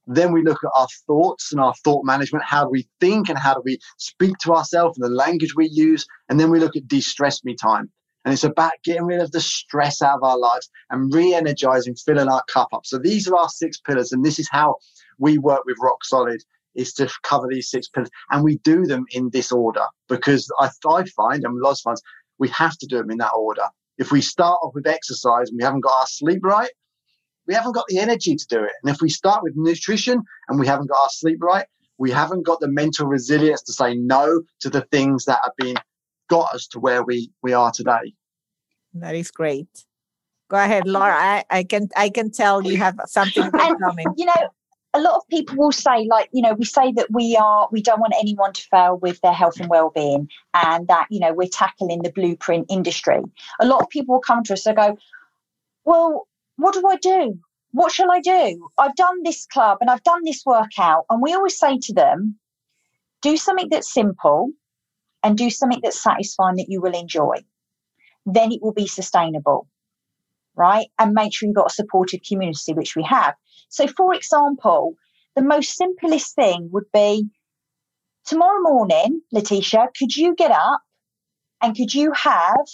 Then 0.07 0.31
we 0.31 0.43
look 0.43 0.63
at 0.63 0.71
our 0.75 0.87
thoughts 1.07 1.51
and 1.51 1.61
our 1.61 1.73
thought 1.83 2.05
management. 2.05 2.43
How 2.45 2.63
do 2.63 2.69
we 2.69 2.87
think 2.99 3.29
and 3.29 3.37
how 3.37 3.53
do 3.53 3.61
we 3.63 3.79
speak 3.97 4.37
to 4.39 4.53
ourselves 4.53 4.97
and 4.97 5.05
the 5.05 5.15
language 5.15 5.55
we 5.55 5.67
use? 5.67 6.05
And 6.29 6.39
then 6.39 6.49
we 6.49 6.59
look 6.59 6.75
at 6.75 6.87
de 6.87 7.01
stress 7.01 7.43
me 7.43 7.55
time. 7.55 7.89
And 8.23 8.33
it's 8.33 8.43
about 8.43 8.73
getting 8.83 9.05
rid 9.05 9.21
of 9.21 9.31
the 9.31 9.41
stress 9.41 10.01
out 10.01 10.17
of 10.17 10.23
our 10.23 10.37
lives 10.37 10.69
and 10.89 11.13
re 11.13 11.33
energizing, 11.33 11.95
filling 11.95 12.29
our 12.29 12.43
cup 12.43 12.69
up. 12.73 12.85
So 12.85 12.97
these 12.97 13.27
are 13.27 13.35
our 13.35 13.49
six 13.49 13.79
pillars. 13.79 14.11
And 14.11 14.23
this 14.23 14.37
is 14.37 14.47
how 14.51 14.75
we 15.17 15.37
work 15.37 15.65
with 15.65 15.77
Rock 15.81 16.03
Solid 16.03 16.41
is 16.75 16.93
to 16.93 17.09
cover 17.23 17.47
these 17.49 17.69
six 17.69 17.87
pillars. 17.87 18.11
And 18.29 18.43
we 18.43 18.57
do 18.59 18.85
them 18.85 19.05
in 19.11 19.29
this 19.31 19.51
order 19.51 19.85
because 20.07 20.49
I, 20.59 20.69
I 20.87 21.03
find, 21.05 21.43
and 21.43 21.57
lots 21.57 21.81
of 21.81 21.91
times, 21.91 22.01
we 22.37 22.47
have 22.49 22.77
to 22.77 22.87
do 22.87 22.97
them 22.97 23.11
in 23.11 23.17
that 23.17 23.33
order. 23.35 23.67
If 23.97 24.11
we 24.11 24.21
start 24.21 24.59
off 24.63 24.73
with 24.73 24.87
exercise 24.87 25.49
and 25.49 25.57
we 25.57 25.63
haven't 25.63 25.81
got 25.81 25.99
our 25.99 26.07
sleep 26.07 26.43
right, 26.43 26.71
we 27.47 27.53
haven't 27.53 27.73
got 27.73 27.85
the 27.87 27.99
energy 27.99 28.35
to 28.35 28.45
do 28.47 28.63
it. 28.63 28.71
And 28.83 28.93
if 28.93 29.01
we 29.01 29.09
start 29.09 29.43
with 29.43 29.53
nutrition 29.55 30.23
and 30.47 30.59
we 30.59 30.67
haven't 30.67 30.87
got 30.87 31.01
our 31.01 31.09
sleep 31.09 31.39
right, 31.41 31.65
we 31.97 32.09
haven't 32.09 32.45
got 32.45 32.59
the 32.59 32.67
mental 32.67 33.07
resilience 33.07 33.61
to 33.63 33.73
say 33.73 33.95
no 33.95 34.41
to 34.61 34.69
the 34.69 34.81
things 34.81 35.25
that 35.25 35.39
have 35.43 35.55
been 35.57 35.75
got 36.31 36.55
us 36.55 36.65
to 36.65 36.79
where 36.79 37.03
we 37.03 37.29
we 37.43 37.51
are 37.53 37.71
today. 37.71 38.13
That 38.93 39.15
is 39.15 39.29
great. 39.31 39.85
Go 40.49 40.57
ahead, 40.57 40.87
Laura. 40.87 41.13
I, 41.13 41.43
I 41.49 41.63
can 41.63 41.89
I 41.95 42.09
can 42.09 42.31
tell 42.31 42.61
you 42.65 42.77
have 42.77 42.97
something 43.05 43.51
coming. 43.85 44.07
You 44.17 44.25
know, 44.25 44.43
a 44.93 45.01
lot 45.01 45.15
of 45.17 45.27
people 45.29 45.55
will 45.57 45.71
say, 45.71 46.07
like, 46.09 46.29
you 46.31 46.41
know, 46.41 46.53
we 46.53 46.65
say 46.65 46.93
that 46.93 47.11
we 47.11 47.35
are 47.35 47.67
we 47.71 47.81
don't 47.81 47.99
want 47.99 48.13
anyone 48.19 48.53
to 48.53 48.61
fail 48.71 48.97
with 48.97 49.19
their 49.21 49.33
health 49.33 49.59
and 49.59 49.69
well-being, 49.69 50.29
and 50.53 50.87
that 50.87 51.07
you 51.09 51.19
know 51.19 51.33
we're 51.33 51.49
tackling 51.63 52.01
the 52.01 52.11
blueprint 52.11 52.65
industry. 52.69 53.21
A 53.59 53.65
lot 53.65 53.81
of 53.81 53.89
people 53.89 54.15
will 54.15 54.21
come 54.21 54.43
to 54.45 54.53
us 54.53 54.65
and 54.65 54.77
go, 54.77 54.97
"Well, 55.83 56.27
what 56.55 56.73
do 56.73 56.87
I 56.87 56.95
do? 56.95 57.39
What 57.71 57.91
shall 57.91 58.11
I 58.11 58.19
do? 58.21 58.69
I've 58.77 58.95
done 58.95 59.23
this 59.23 59.45
club 59.45 59.77
and 59.81 59.89
I've 59.89 60.03
done 60.03 60.23
this 60.23 60.43
workout," 60.45 61.05
and 61.09 61.21
we 61.21 61.33
always 61.33 61.59
say 61.59 61.77
to 61.77 61.93
them, 61.93 62.39
"Do 63.21 63.35
something 63.35 63.69
that's 63.69 63.93
simple, 63.93 64.51
and 65.23 65.37
do 65.37 65.49
something 65.49 65.79
that's 65.83 66.01
satisfying 66.01 66.55
that 66.57 66.69
you 66.69 66.81
will 66.81 66.93
enjoy, 66.93 67.35
then 68.25 68.51
it 68.51 68.61
will 68.61 68.73
be 68.73 68.87
sustainable, 68.87 69.67
right? 70.55 70.87
And 70.97 71.13
make 71.13 71.33
sure 71.33 71.47
you've 71.47 71.55
got 71.55 71.71
a 71.71 71.73
supportive 71.73 72.21
community, 72.27 72.73
which 72.73 72.95
we 72.95 73.03
have. 73.03 73.35
So, 73.69 73.87
for 73.87 74.13
example, 74.13 74.95
the 75.35 75.43
most 75.43 75.75
simplest 75.75 76.35
thing 76.35 76.69
would 76.71 76.91
be 76.93 77.29
tomorrow 78.25 78.61
morning, 78.61 79.21
Leticia, 79.33 79.87
could 79.97 80.15
you 80.15 80.35
get 80.35 80.51
up 80.51 80.81
and 81.61 81.75
could 81.75 81.93
you 81.93 82.11
have 82.11 82.65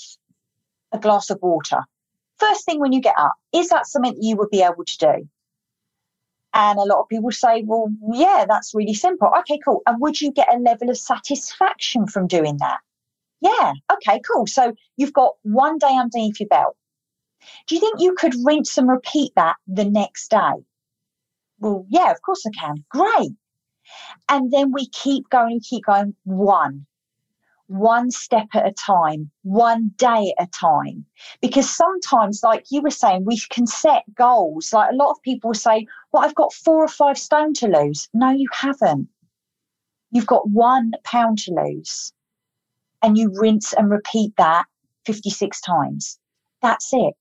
a 0.91 0.99
glass 0.99 1.29
of 1.29 1.39
water? 1.41 1.81
First 2.39 2.65
thing 2.65 2.79
when 2.79 2.93
you 2.93 3.01
get 3.01 3.15
up, 3.17 3.33
is 3.53 3.69
that 3.69 3.87
something 3.87 4.15
you 4.19 4.37
would 4.37 4.49
be 4.49 4.61
able 4.61 4.85
to 4.85 4.97
do? 4.97 5.29
And 6.57 6.79
a 6.79 6.83
lot 6.85 7.01
of 7.01 7.07
people 7.07 7.31
say, 7.31 7.61
well, 7.63 7.87
yeah, 8.11 8.45
that's 8.49 8.73
really 8.73 8.95
simple. 8.95 9.29
Okay, 9.39 9.59
cool. 9.63 9.83
And 9.85 10.01
would 10.01 10.19
you 10.19 10.31
get 10.31 10.51
a 10.51 10.57
level 10.57 10.89
of 10.89 10.97
satisfaction 10.97 12.07
from 12.07 12.25
doing 12.25 12.57
that? 12.57 12.79
Yeah, 13.41 13.73
okay, 13.93 14.19
cool. 14.27 14.47
So 14.47 14.73
you've 14.97 15.13
got 15.13 15.33
one 15.43 15.77
day 15.77 15.95
underneath 15.95 16.39
your 16.39 16.49
belt. 16.49 16.75
Do 17.67 17.75
you 17.75 17.81
think 17.81 17.99
you 17.99 18.15
could 18.15 18.33
rinse 18.43 18.75
and 18.79 18.89
repeat 18.89 19.33
that 19.35 19.57
the 19.67 19.85
next 19.85 20.31
day? 20.31 20.63
Well, 21.59 21.85
yeah, 21.89 22.09
of 22.09 22.23
course 22.23 22.43
I 22.47 22.49
can. 22.59 22.83
Great. 22.89 23.33
And 24.27 24.51
then 24.51 24.71
we 24.73 24.87
keep 24.87 25.29
going, 25.29 25.59
keep 25.59 25.85
going. 25.85 26.15
One. 26.23 26.86
One 27.67 28.11
step 28.11 28.47
at 28.53 28.67
a 28.67 28.71
time, 28.71 29.29
one 29.43 29.91
day 29.97 30.33
at 30.37 30.47
a 30.47 30.51
time. 30.51 31.05
Because 31.41 31.69
sometimes, 31.69 32.41
like 32.43 32.65
you 32.69 32.81
were 32.81 32.89
saying, 32.89 33.25
we 33.25 33.39
can 33.49 33.67
set 33.67 34.03
goals. 34.15 34.73
Like 34.73 34.91
a 34.91 34.95
lot 34.95 35.11
of 35.11 35.21
people 35.21 35.53
say, 35.53 35.85
Well, 36.11 36.23
I've 36.23 36.35
got 36.35 36.53
four 36.53 36.83
or 36.83 36.87
five 36.87 37.17
stone 37.17 37.53
to 37.55 37.67
lose. 37.67 38.09
No, 38.13 38.29
you 38.31 38.47
haven't. 38.53 39.09
You've 40.11 40.27
got 40.27 40.49
one 40.49 40.93
pound 41.03 41.39
to 41.39 41.53
lose. 41.53 42.13
And 43.03 43.17
you 43.17 43.31
rinse 43.35 43.73
and 43.73 43.91
repeat 43.91 44.33
that 44.37 44.65
56 45.05 45.61
times. 45.61 46.17
That's 46.61 46.89
it. 46.93 47.13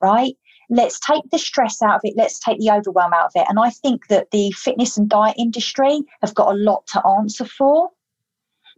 Right? 0.00 0.34
Let's 0.70 1.00
take 1.00 1.24
the 1.30 1.38
stress 1.38 1.82
out 1.82 1.96
of 1.96 2.00
it. 2.04 2.14
Let's 2.16 2.38
take 2.38 2.58
the 2.58 2.70
overwhelm 2.70 3.12
out 3.12 3.26
of 3.26 3.32
it. 3.34 3.46
And 3.48 3.58
I 3.58 3.70
think 3.70 4.06
that 4.08 4.30
the 4.30 4.52
fitness 4.52 4.96
and 4.96 5.08
diet 5.08 5.34
industry 5.38 6.00
have 6.20 6.34
got 6.34 6.54
a 6.54 6.56
lot 6.56 6.86
to 6.88 7.06
answer 7.06 7.44
for 7.44 7.90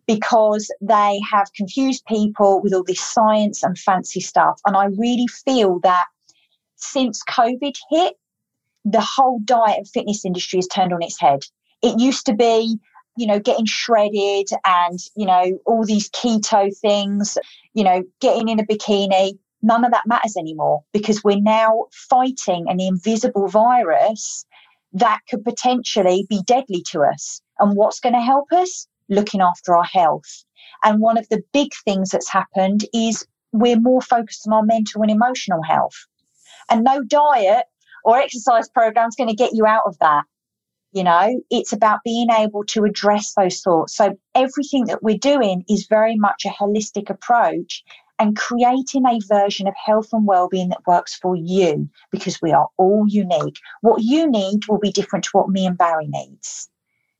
because 0.06 0.70
they 0.80 1.20
have 1.30 1.52
confused 1.54 2.04
people 2.06 2.60
with 2.62 2.74
all 2.74 2.84
this 2.84 3.00
science 3.00 3.62
and 3.62 3.78
fancy 3.78 4.20
stuff. 4.20 4.60
And 4.66 4.76
I 4.76 4.86
really 4.86 5.26
feel 5.44 5.80
that 5.80 6.04
since 6.76 7.22
COVID 7.24 7.74
hit, 7.90 8.14
the 8.84 9.00
whole 9.00 9.40
diet 9.44 9.78
and 9.78 9.88
fitness 9.88 10.24
industry 10.24 10.58
has 10.58 10.68
turned 10.68 10.92
on 10.92 11.02
its 11.02 11.18
head. 11.18 11.40
It 11.82 11.98
used 11.98 12.26
to 12.26 12.34
be, 12.34 12.78
you 13.16 13.26
know, 13.26 13.38
getting 13.38 13.66
shredded 13.66 14.48
and, 14.64 14.98
you 15.16 15.26
know, 15.26 15.58
all 15.64 15.84
these 15.84 16.10
keto 16.10 16.76
things, 16.76 17.38
you 17.72 17.84
know, 17.84 18.02
getting 18.20 18.48
in 18.48 18.60
a 18.60 18.64
bikini. 18.64 19.38
None 19.62 19.84
of 19.84 19.92
that 19.92 20.06
matters 20.06 20.36
anymore 20.36 20.84
because 20.92 21.24
we're 21.24 21.40
now 21.40 21.86
fighting 21.92 22.66
an 22.68 22.80
invisible 22.80 23.48
virus 23.48 24.44
that 24.92 25.20
could 25.28 25.44
potentially 25.44 26.26
be 26.28 26.42
deadly 26.44 26.82
to 26.90 27.02
us. 27.02 27.40
And 27.58 27.76
what's 27.76 28.00
going 28.00 28.14
to 28.14 28.20
help 28.20 28.52
us? 28.52 28.86
Looking 29.08 29.40
after 29.40 29.76
our 29.76 29.84
health. 29.84 30.44
And 30.82 31.00
one 31.00 31.18
of 31.18 31.28
the 31.28 31.42
big 31.52 31.70
things 31.84 32.10
that's 32.10 32.28
happened 32.28 32.84
is 32.92 33.26
we're 33.52 33.80
more 33.80 34.02
focused 34.02 34.46
on 34.46 34.52
our 34.52 34.62
mental 34.62 35.02
and 35.02 35.10
emotional 35.10 35.62
health. 35.62 36.06
And 36.70 36.84
no 36.84 37.02
diet 37.02 37.66
or 38.04 38.18
exercise 38.18 38.68
program 38.68 39.08
is 39.08 39.16
going 39.16 39.30
to 39.30 39.36
get 39.36 39.52
you 39.54 39.66
out 39.66 39.84
of 39.86 39.98
that. 40.00 40.24
You 40.92 41.02
know, 41.02 41.40
it's 41.50 41.72
about 41.72 42.00
being 42.04 42.28
able 42.30 42.64
to 42.66 42.84
address 42.84 43.34
those 43.34 43.60
thoughts. 43.60 43.96
So 43.96 44.16
everything 44.34 44.84
that 44.86 45.02
we're 45.02 45.18
doing 45.18 45.64
is 45.68 45.86
very 45.88 46.16
much 46.16 46.44
a 46.44 46.50
holistic 46.50 47.10
approach 47.10 47.82
and 48.18 48.36
creating 48.36 49.04
a 49.06 49.18
version 49.26 49.66
of 49.66 49.74
health 49.82 50.08
and 50.12 50.26
well-being 50.26 50.68
that 50.68 50.86
works 50.86 51.16
for 51.16 51.34
you 51.34 51.88
because 52.12 52.40
we 52.40 52.52
are 52.52 52.68
all 52.76 53.06
unique. 53.08 53.58
What 53.80 54.02
you 54.02 54.30
need 54.30 54.68
will 54.68 54.78
be 54.78 54.92
different 54.92 55.24
to 55.24 55.30
what 55.32 55.48
me 55.48 55.66
and 55.66 55.76
Barry 55.76 56.06
needs 56.06 56.70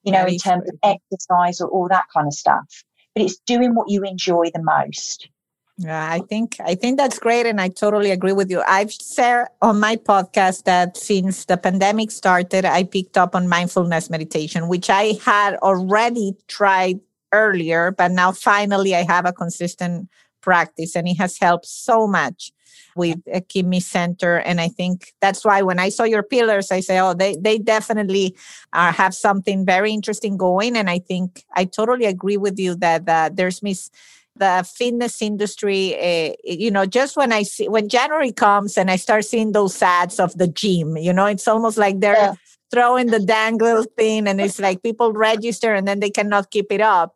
you 0.04 0.12
know, 0.12 0.26
in 0.26 0.38
terms 0.38 0.68
of 0.68 0.76
exercise 0.82 1.60
or 1.60 1.68
all 1.68 1.88
that 1.88 2.04
kind 2.12 2.26
of 2.26 2.34
stuff. 2.34 2.84
But 3.14 3.24
it's 3.24 3.38
doing 3.46 3.74
what 3.74 3.90
you 3.90 4.02
enjoy 4.02 4.50
the 4.52 4.62
most. 4.62 5.28
Yeah, 5.76 6.08
I 6.08 6.20
think 6.20 6.56
I 6.60 6.76
think 6.76 6.98
that's 6.98 7.18
great, 7.18 7.46
and 7.46 7.60
I 7.60 7.68
totally 7.68 8.12
agree 8.12 8.32
with 8.32 8.48
you. 8.48 8.62
I've 8.68 8.92
said 8.92 9.46
on 9.60 9.80
my 9.80 9.96
podcast 9.96 10.64
that 10.64 10.96
since 10.96 11.46
the 11.46 11.56
pandemic 11.56 12.12
started, 12.12 12.64
I 12.64 12.84
picked 12.84 13.18
up 13.18 13.34
on 13.34 13.48
mindfulness 13.48 14.08
meditation, 14.08 14.68
which 14.68 14.88
I 14.88 15.18
had 15.24 15.56
already 15.56 16.36
tried 16.46 17.00
earlier, 17.32 17.90
but 17.90 18.12
now 18.12 18.30
finally 18.30 18.94
I 18.94 19.02
have 19.02 19.26
a 19.26 19.32
consistent 19.32 20.08
practice, 20.44 20.94
and 20.94 21.08
it 21.08 21.16
has 21.18 21.38
helped 21.38 21.66
so 21.66 22.06
much 22.06 22.52
with 22.96 23.18
a 23.32 23.40
kidney 23.40 23.80
center. 23.80 24.36
And 24.36 24.60
I 24.60 24.68
think 24.68 25.14
that's 25.20 25.44
why 25.44 25.62
when 25.62 25.78
I 25.78 25.88
saw 25.88 26.04
your 26.04 26.22
pillars, 26.22 26.70
I 26.70 26.80
say, 26.80 27.00
oh, 27.00 27.14
they, 27.14 27.36
they 27.36 27.58
definitely 27.58 28.36
uh, 28.72 28.92
have 28.92 29.14
something 29.14 29.66
very 29.66 29.92
interesting 29.92 30.36
going. 30.36 30.76
And 30.76 30.88
I 30.88 30.98
think 31.00 31.44
I 31.54 31.64
totally 31.64 32.04
agree 32.04 32.36
with 32.36 32.58
you 32.58 32.76
that 32.76 33.08
uh, 33.08 33.30
there's 33.32 33.62
miss 33.62 33.90
the 34.36 34.68
fitness 34.76 35.22
industry 35.22 35.94
uh, 35.94 36.34
you 36.42 36.68
know 36.68 36.84
just 36.84 37.16
when 37.16 37.32
i 37.32 37.44
see 37.44 37.68
when 37.68 37.88
january 37.88 38.32
comes 38.32 38.76
and 38.76 38.90
i 38.90 38.96
start 38.96 39.24
seeing 39.24 39.52
those 39.52 39.80
ads 39.80 40.18
of 40.18 40.36
the 40.36 40.48
gym 40.48 40.96
you 40.96 41.12
know 41.12 41.26
it's 41.26 41.46
almost 41.46 41.78
like 41.78 42.00
they're 42.00 42.16
yeah. 42.16 42.34
throwing 42.68 43.06
the 43.06 43.20
dangle 43.20 43.84
thing 43.96 44.26
and 44.26 44.40
it's 44.40 44.58
like 44.58 44.82
people 44.82 45.12
register 45.12 45.72
and 45.72 45.86
then 45.86 46.00
they 46.00 46.10
cannot 46.10 46.50
keep 46.50 46.72
it 46.72 46.80
up 46.80 47.14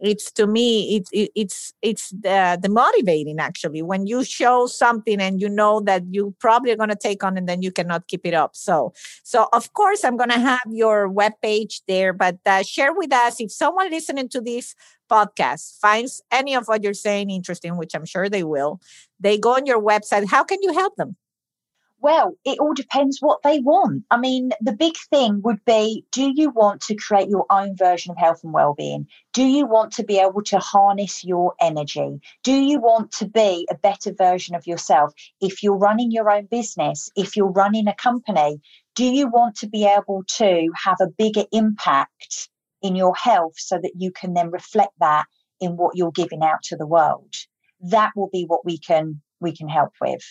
it's 0.00 0.30
to 0.32 0.46
me 0.46 0.96
it's 0.96 1.10
it, 1.12 1.30
it's 1.34 1.72
it's 1.82 2.10
the, 2.10 2.58
the 2.60 2.68
motivating 2.68 3.38
actually. 3.38 3.82
When 3.82 4.06
you 4.06 4.24
show 4.24 4.66
something 4.66 5.20
and 5.20 5.40
you 5.40 5.48
know 5.48 5.80
that 5.80 6.02
you 6.10 6.34
probably 6.38 6.72
are 6.72 6.76
going 6.76 6.88
to 6.88 6.96
take 6.96 7.22
on 7.22 7.36
and 7.36 7.48
then 7.48 7.62
you 7.62 7.70
cannot 7.72 8.08
keep 8.08 8.24
it 8.24 8.34
up. 8.34 8.56
So 8.56 8.92
so 9.22 9.48
of 9.52 9.72
course 9.72 10.04
i'm 10.04 10.16
going 10.16 10.30
to 10.30 10.38
have 10.38 10.60
your 10.70 11.08
web 11.08 11.32
page 11.42 11.82
there 11.86 12.12
but 12.12 12.38
uh, 12.46 12.62
share 12.62 12.92
with 12.92 13.12
us 13.12 13.40
if 13.40 13.50
someone 13.52 13.90
listening 13.90 14.28
to 14.28 14.40
this 14.40 14.74
podcast 15.10 15.78
finds 15.80 16.22
any 16.30 16.54
of 16.54 16.66
what 16.66 16.82
you're 16.82 16.94
saying 16.94 17.30
interesting 17.30 17.76
which 17.76 17.94
i'm 17.94 18.04
sure 18.04 18.28
they 18.28 18.44
will 18.44 18.80
they 19.20 19.38
go 19.38 19.54
on 19.54 19.66
your 19.66 19.80
website. 19.80 20.28
How 20.28 20.42
can 20.42 20.58
you 20.62 20.72
help 20.72 20.96
them 20.96 21.16
well, 22.00 22.34
it 22.44 22.58
all 22.58 22.72
depends 22.72 23.18
what 23.20 23.42
they 23.42 23.60
want. 23.60 24.04
I 24.10 24.18
mean, 24.18 24.52
the 24.60 24.72
big 24.72 24.94
thing 25.10 25.42
would 25.42 25.64
be 25.64 26.04
do 26.12 26.32
you 26.34 26.50
want 26.50 26.80
to 26.82 26.94
create 26.94 27.28
your 27.28 27.44
own 27.50 27.76
version 27.76 28.10
of 28.10 28.16
health 28.16 28.40
and 28.42 28.52
well-being? 28.52 29.06
Do 29.34 29.44
you 29.44 29.66
want 29.66 29.92
to 29.94 30.04
be 30.04 30.18
able 30.18 30.42
to 30.44 30.58
harness 30.58 31.24
your 31.24 31.54
energy? 31.60 32.20
Do 32.42 32.52
you 32.52 32.80
want 32.80 33.12
to 33.12 33.28
be 33.28 33.68
a 33.70 33.76
better 33.76 34.14
version 34.14 34.54
of 34.54 34.66
yourself? 34.66 35.12
If 35.40 35.62
you're 35.62 35.76
running 35.76 36.10
your 36.10 36.30
own 36.30 36.46
business, 36.46 37.10
if 37.16 37.36
you're 37.36 37.52
running 37.52 37.86
a 37.86 37.94
company, 37.94 38.60
do 38.94 39.04
you 39.04 39.28
want 39.28 39.56
to 39.56 39.68
be 39.68 39.84
able 39.84 40.24
to 40.38 40.70
have 40.84 40.96
a 41.00 41.10
bigger 41.18 41.44
impact 41.52 42.48
in 42.82 42.96
your 42.96 43.14
health 43.14 43.54
so 43.56 43.78
that 43.82 43.92
you 43.96 44.10
can 44.10 44.32
then 44.34 44.50
reflect 44.50 44.94
that 45.00 45.26
in 45.60 45.76
what 45.76 45.96
you're 45.96 46.12
giving 46.12 46.42
out 46.42 46.62
to 46.64 46.76
the 46.76 46.86
world? 46.86 47.34
That 47.80 48.12
will 48.16 48.30
be 48.32 48.44
what 48.46 48.64
we 48.64 48.78
can 48.78 49.20
we 49.40 49.54
can 49.56 49.68
help 49.68 49.92
with. 50.00 50.22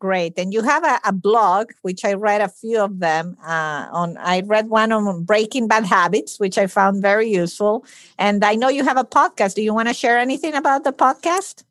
Great. 0.00 0.36
And 0.36 0.52
you 0.52 0.62
have 0.62 0.84
a, 0.84 0.98
a, 1.04 1.12
blog, 1.12 1.70
which 1.82 2.04
I 2.04 2.14
read 2.14 2.40
a 2.40 2.48
few 2.48 2.80
of 2.80 2.98
them 2.98 3.36
uh, 3.46 3.86
on. 3.92 4.16
I 4.16 4.40
read 4.40 4.68
one 4.68 4.90
on 4.90 5.22
breaking 5.22 5.68
bad 5.68 5.84
habits, 5.84 6.40
which 6.40 6.58
I 6.58 6.66
found 6.66 7.02
very 7.02 7.28
useful. 7.28 7.84
And 8.18 8.44
I 8.44 8.56
know 8.56 8.68
you 8.68 8.82
have 8.82 8.96
a 8.96 9.04
podcast. 9.04 9.54
Do 9.54 9.62
you 9.62 9.72
want 9.72 9.86
to 9.86 9.94
share 9.94 10.18
anything 10.18 10.54
about 10.54 10.82
the 10.82 10.92
podcast? 10.92 11.62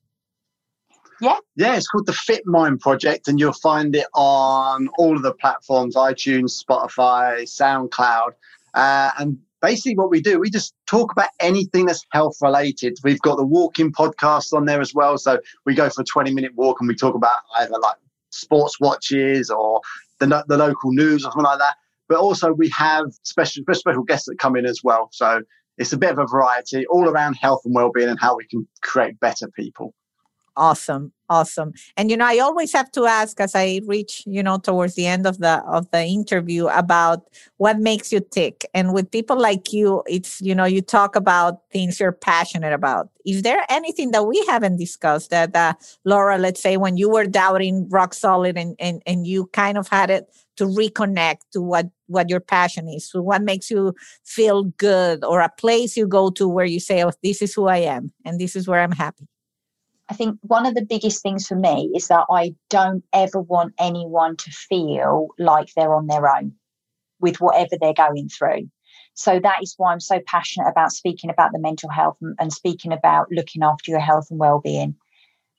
Yeah. 1.19 1.37
Yeah, 1.57 1.75
it's 1.75 1.87
called 1.87 2.05
the 2.05 2.13
Fit 2.13 2.45
Mind 2.45 2.79
Project, 2.79 3.27
and 3.27 3.37
you'll 3.37 3.53
find 3.53 3.93
it 3.95 4.07
on 4.13 4.87
all 4.97 5.15
of 5.17 5.21
the 5.21 5.33
platforms 5.33 5.95
iTunes, 5.95 6.63
Spotify, 6.63 7.43
SoundCloud. 7.43 8.31
Uh, 8.73 9.11
and 9.19 9.37
basically, 9.61 9.95
what 9.95 10.09
we 10.09 10.21
do, 10.21 10.39
we 10.39 10.49
just 10.49 10.73
talk 10.85 11.11
about 11.11 11.29
anything 11.41 11.85
that's 11.85 12.05
health 12.11 12.37
related. 12.41 12.97
We've 13.03 13.21
got 13.21 13.35
the 13.35 13.45
walking 13.45 13.91
podcast 13.91 14.53
on 14.53 14.65
there 14.65 14.79
as 14.79 14.93
well. 14.93 15.17
So 15.17 15.39
we 15.65 15.75
go 15.75 15.89
for 15.89 16.01
a 16.01 16.05
20 16.05 16.33
minute 16.33 16.53
walk 16.55 16.79
and 16.79 16.87
we 16.87 16.95
talk 16.95 17.15
about 17.15 17.39
either 17.57 17.77
like 17.79 17.95
sports 18.35 18.79
watches 18.79 19.49
or 19.49 19.81
the, 20.19 20.43
the 20.47 20.57
local 20.57 20.91
news 20.91 21.23
or 21.23 21.31
something 21.31 21.43
like 21.43 21.59
that. 21.59 21.75
But 22.07 22.19
also 22.19 22.53
we 22.53 22.69
have 22.69 23.05
special 23.23 23.63
special 23.73 24.03
guests 24.03 24.27
that 24.27 24.37
come 24.37 24.55
in 24.55 24.65
as 24.65 24.81
well. 24.83 25.09
So 25.11 25.41
it's 25.77 25.93
a 25.93 25.97
bit 25.97 26.11
of 26.11 26.19
a 26.19 26.27
variety 26.27 26.85
all 26.87 27.09
around 27.09 27.33
health 27.33 27.61
and 27.65 27.73
well-being 27.73 28.09
and 28.09 28.19
how 28.19 28.35
we 28.35 28.47
can 28.47 28.67
create 28.81 29.19
better 29.19 29.49
people. 29.55 29.93
Awesome. 30.57 31.11
Awesome. 31.27 31.73
And 31.97 32.09
you 32.11 32.15
know, 32.15 32.25
I 32.25 32.37
always 32.37 32.71
have 32.71 32.91
to 32.91 33.05
ask 33.07 33.39
as 33.41 33.55
I 33.55 33.81
reach, 33.87 34.23
you 34.27 34.43
know, 34.43 34.57
towards 34.57 34.93
the 34.93 35.07
end 35.07 35.25
of 35.25 35.39
the 35.39 35.61
of 35.65 35.89
the 35.91 36.03
interview 36.03 36.67
about 36.67 37.23
what 37.57 37.79
makes 37.79 38.13
you 38.13 38.19
tick. 38.21 38.63
And 38.73 38.93
with 38.93 39.09
people 39.11 39.37
like 39.37 39.73
you, 39.73 40.03
it's, 40.07 40.39
you 40.39 40.53
know, 40.53 40.65
you 40.65 40.81
talk 40.81 41.15
about 41.15 41.61
things 41.71 41.99
you're 41.99 42.11
passionate 42.11 42.73
about. 42.73 43.09
Is 43.25 43.41
there 43.41 43.65
anything 43.69 44.11
that 44.11 44.27
we 44.27 44.45
haven't 44.47 44.77
discussed 44.77 45.31
that 45.31 45.55
uh, 45.55 45.73
Laura, 46.05 46.37
let's 46.37 46.61
say 46.61 46.77
when 46.77 46.95
you 46.95 47.09
were 47.09 47.25
doubting 47.25 47.89
rock 47.89 48.13
solid 48.13 48.55
and, 48.55 48.75
and 48.79 49.01
and 49.07 49.25
you 49.27 49.47
kind 49.47 49.77
of 49.79 49.87
had 49.89 50.11
it 50.11 50.27
to 50.57 50.65
reconnect 50.65 51.39
to 51.53 51.61
what 51.61 51.89
what 52.07 52.29
your 52.29 52.39
passion 52.39 52.87
is, 52.87 53.09
so 53.09 53.21
what 53.21 53.41
makes 53.41 53.69
you 53.71 53.93
feel 54.23 54.63
good 54.77 55.25
or 55.25 55.41
a 55.41 55.49
place 55.57 55.97
you 55.97 56.07
go 56.07 56.29
to 56.29 56.47
where 56.47 56.65
you 56.65 56.79
say, 56.79 57.03
Oh, 57.03 57.11
this 57.23 57.41
is 57.41 57.53
who 57.55 57.67
I 57.67 57.77
am 57.77 58.13
and 58.23 58.39
this 58.39 58.55
is 58.55 58.67
where 58.67 58.79
I'm 58.81 58.91
happy. 58.91 59.27
I 60.09 60.13
think 60.13 60.37
one 60.41 60.65
of 60.65 60.75
the 60.75 60.85
biggest 60.85 61.23
things 61.23 61.47
for 61.47 61.55
me 61.55 61.91
is 61.95 62.07
that 62.09 62.25
I 62.29 62.53
don't 62.69 63.03
ever 63.11 63.41
want 63.41 63.73
anyone 63.79 64.37
to 64.37 64.51
feel 64.51 65.29
like 65.39 65.73
they're 65.73 65.95
on 65.95 66.07
their 66.07 66.29
own 66.35 66.53
with 67.19 67.37
whatever 67.41 67.77
they're 67.79 67.93
going 67.93 68.29
through. 68.29 68.69
So 69.15 69.39
that 69.39 69.63
is 69.63 69.73
why 69.77 69.91
I'm 69.91 70.01
so 70.01 70.19
passionate 70.27 70.69
about 70.69 70.91
speaking 70.91 71.29
about 71.29 71.53
the 71.53 71.59
mental 71.59 71.89
health 71.89 72.17
and, 72.37 72.53
speaking 72.53 72.91
about 72.91 73.31
looking 73.31 73.63
after 73.63 73.89
your 73.89 73.99
health 73.99 74.27
and 74.29 74.39
well-being, 74.39 74.95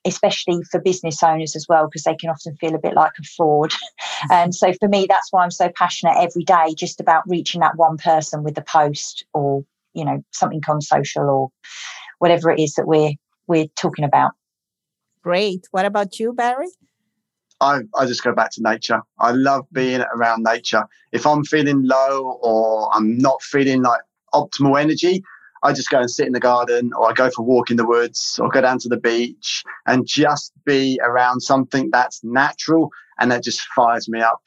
especially 0.05 0.61
for 0.71 0.79
business 0.79 1.23
owners 1.23 1.55
as 1.55 1.65
well, 1.67 1.87
because 1.87 2.03
they 2.03 2.15
can 2.15 2.29
often 2.29 2.55
feel 2.57 2.75
a 2.75 2.79
bit 2.79 2.93
like 2.93 3.13
a 3.19 3.23
fraud. 3.23 3.73
and 4.31 4.53
so 4.53 4.71
for 4.79 4.87
me, 4.87 5.07
that's 5.09 5.33
why 5.33 5.43
I'm 5.43 5.51
so 5.51 5.69
passionate 5.75 6.17
every 6.17 6.43
day, 6.43 6.75
just 6.77 7.01
about 7.01 7.27
reaching 7.27 7.61
that 7.61 7.77
one 7.77 7.97
person 7.97 8.43
with 8.43 8.55
the 8.55 8.61
post 8.61 9.25
or 9.33 9.65
you 9.93 10.05
know 10.05 10.23
something 10.31 10.61
on 10.69 10.79
social 10.79 11.23
or 11.23 11.49
whatever 12.19 12.51
it 12.51 12.59
is 12.59 12.75
that 12.75 12.87
we're 12.87 13.13
we're 13.47 13.67
talking 13.75 14.05
about. 14.05 14.31
Great. 15.23 15.67
What 15.71 15.85
about 15.85 16.19
you, 16.19 16.33
Barry? 16.33 16.69
I, 17.59 17.81
I 17.97 18.05
just 18.05 18.23
go 18.23 18.33
back 18.33 18.51
to 18.51 18.61
nature. 18.61 19.01
I 19.19 19.31
love 19.31 19.65
being 19.71 20.01
around 20.13 20.43
nature. 20.43 20.83
If 21.11 21.25
I'm 21.25 21.43
feeling 21.43 21.83
low 21.83 22.39
or 22.41 22.93
I'm 22.93 23.17
not 23.17 23.41
feeling 23.41 23.81
like 23.81 24.01
optimal 24.33 24.79
energy, 24.79 25.23
I 25.63 25.73
just 25.73 25.89
go 25.89 25.99
and 25.99 26.09
sit 26.09 26.27
in 26.27 26.33
the 26.33 26.39
garden 26.39 26.91
or 26.93 27.09
I 27.09 27.13
go 27.13 27.29
for 27.31 27.41
a 27.41 27.45
walk 27.45 27.71
in 27.71 27.77
the 27.77 27.85
woods 27.85 28.39
or 28.41 28.49
go 28.49 28.61
down 28.61 28.77
to 28.79 28.89
the 28.89 28.97
beach 28.97 29.63
and 29.87 30.05
just 30.05 30.53
be 30.65 30.99
around 31.03 31.41
something 31.41 31.89
that's 31.91 32.23
natural 32.23 32.91
and 33.19 33.31
that 33.31 33.43
just 33.43 33.61
fires 33.75 34.07
me 34.07 34.21
up. 34.21 34.43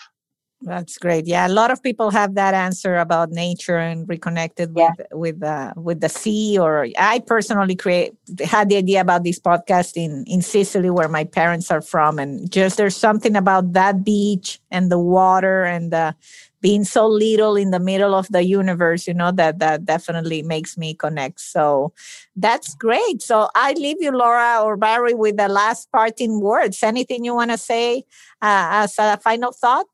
That's 0.63 0.99
great. 0.99 1.27
Yeah, 1.27 1.47
a 1.47 1.49
lot 1.49 1.71
of 1.71 1.83
people 1.83 2.11
have 2.11 2.35
that 2.35 2.53
answer 2.53 2.97
about 2.97 3.31
nature 3.31 3.79
and 3.79 4.07
reconnected 4.07 4.73
Yeah. 4.77 4.91
with 5.11 5.39
with 5.41 5.43
uh, 5.43 5.73
with 5.75 6.01
the 6.01 6.11
sea. 6.11 6.59
Or 6.59 6.87
I 6.99 7.21
personally 7.21 7.75
create 7.75 8.13
had 8.45 8.69
the 8.69 8.77
idea 8.77 9.01
about 9.01 9.25
this 9.25 9.41
podcast 9.41 9.97
in 9.97 10.23
in 10.27 10.43
Sicily, 10.43 10.91
where 10.91 11.09
my 11.09 11.25
parents 11.25 11.71
are 11.71 11.81
from, 11.81 12.19
and 12.19 12.51
just 12.53 12.77
there's 12.77 12.95
something 12.97 13.37
about 13.37 13.73
that 13.73 14.05
beach 14.05 14.61
and 14.71 14.91
the 14.93 14.99
water 14.99 15.65
and 15.65 15.91
the 15.93 16.15
being 16.61 16.85
so 16.85 17.07
little 17.09 17.57
in 17.57 17.71
the 17.71 17.81
middle 17.81 18.15
of 18.15 18.29
the 18.29 18.45
universe. 18.45 19.09
You 19.09 19.15
know 19.15 19.33
that 19.33 19.61
that 19.61 19.87
definitely 19.87 20.43
makes 20.43 20.77
me 20.77 20.93
connect. 20.93 21.41
So 21.41 21.95
that's 22.37 22.75
great. 22.75 23.23
So 23.23 23.49
I 23.55 23.73
leave 23.73 23.97
you, 24.01 24.13
Laura 24.13 24.61
or 24.63 24.77
Barry, 24.77 25.15
with 25.15 25.39
the 25.39 25.49
last 25.49 25.91
parting 25.91 26.41
words. 26.41 26.83
Anything 26.83 27.25
you 27.25 27.35
want 27.35 27.51
to 27.51 27.57
say 27.57 28.05
uh, 28.43 28.85
as 28.85 28.99
a 28.99 29.17
final 29.17 29.53
thought? 29.53 29.87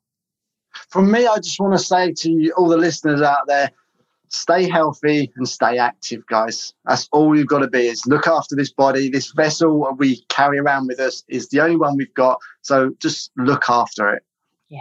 From 0.89 1.11
me, 1.11 1.27
I 1.27 1.37
just 1.37 1.59
want 1.59 1.73
to 1.73 1.79
say 1.83 2.13
to 2.13 2.31
you, 2.31 2.53
all 2.57 2.67
the 2.67 2.77
listeners 2.77 3.21
out 3.21 3.47
there, 3.47 3.71
stay 4.29 4.69
healthy 4.69 5.31
and 5.35 5.47
stay 5.47 5.77
active, 5.77 6.25
guys. 6.27 6.73
That's 6.85 7.07
all 7.11 7.37
you've 7.37 7.47
got 7.47 7.59
to 7.59 7.67
be 7.67 7.87
is 7.87 8.05
look 8.05 8.27
after 8.27 8.55
this 8.55 8.71
body. 8.71 9.09
This 9.09 9.31
vessel 9.31 9.95
we 9.97 10.21
carry 10.29 10.59
around 10.59 10.87
with 10.87 10.99
us 10.99 11.23
is 11.27 11.49
the 11.49 11.61
only 11.61 11.77
one 11.77 11.95
we've 11.97 12.13
got. 12.13 12.39
So 12.61 12.91
just 12.99 13.31
look 13.37 13.69
after 13.69 14.13
it. 14.13 14.23
Yeah, 14.67 14.79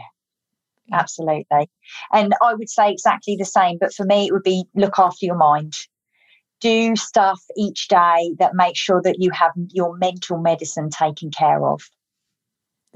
absolutely. 0.92 1.70
And 2.12 2.34
I 2.42 2.54
would 2.54 2.70
say 2.70 2.90
exactly 2.90 3.36
the 3.36 3.44
same, 3.44 3.78
but 3.78 3.94
for 3.94 4.04
me, 4.04 4.26
it 4.26 4.32
would 4.32 4.42
be 4.42 4.64
look 4.74 4.98
after 4.98 5.26
your 5.26 5.36
mind. 5.36 5.76
Do 6.60 6.96
stuff 6.96 7.40
each 7.56 7.88
day 7.88 8.34
that 8.38 8.54
makes 8.54 8.78
sure 8.78 9.02
that 9.02 9.20
you 9.20 9.30
have 9.30 9.52
your 9.72 9.96
mental 9.98 10.38
medicine 10.38 10.88
taken 10.90 11.30
care 11.30 11.64
of. 11.66 11.82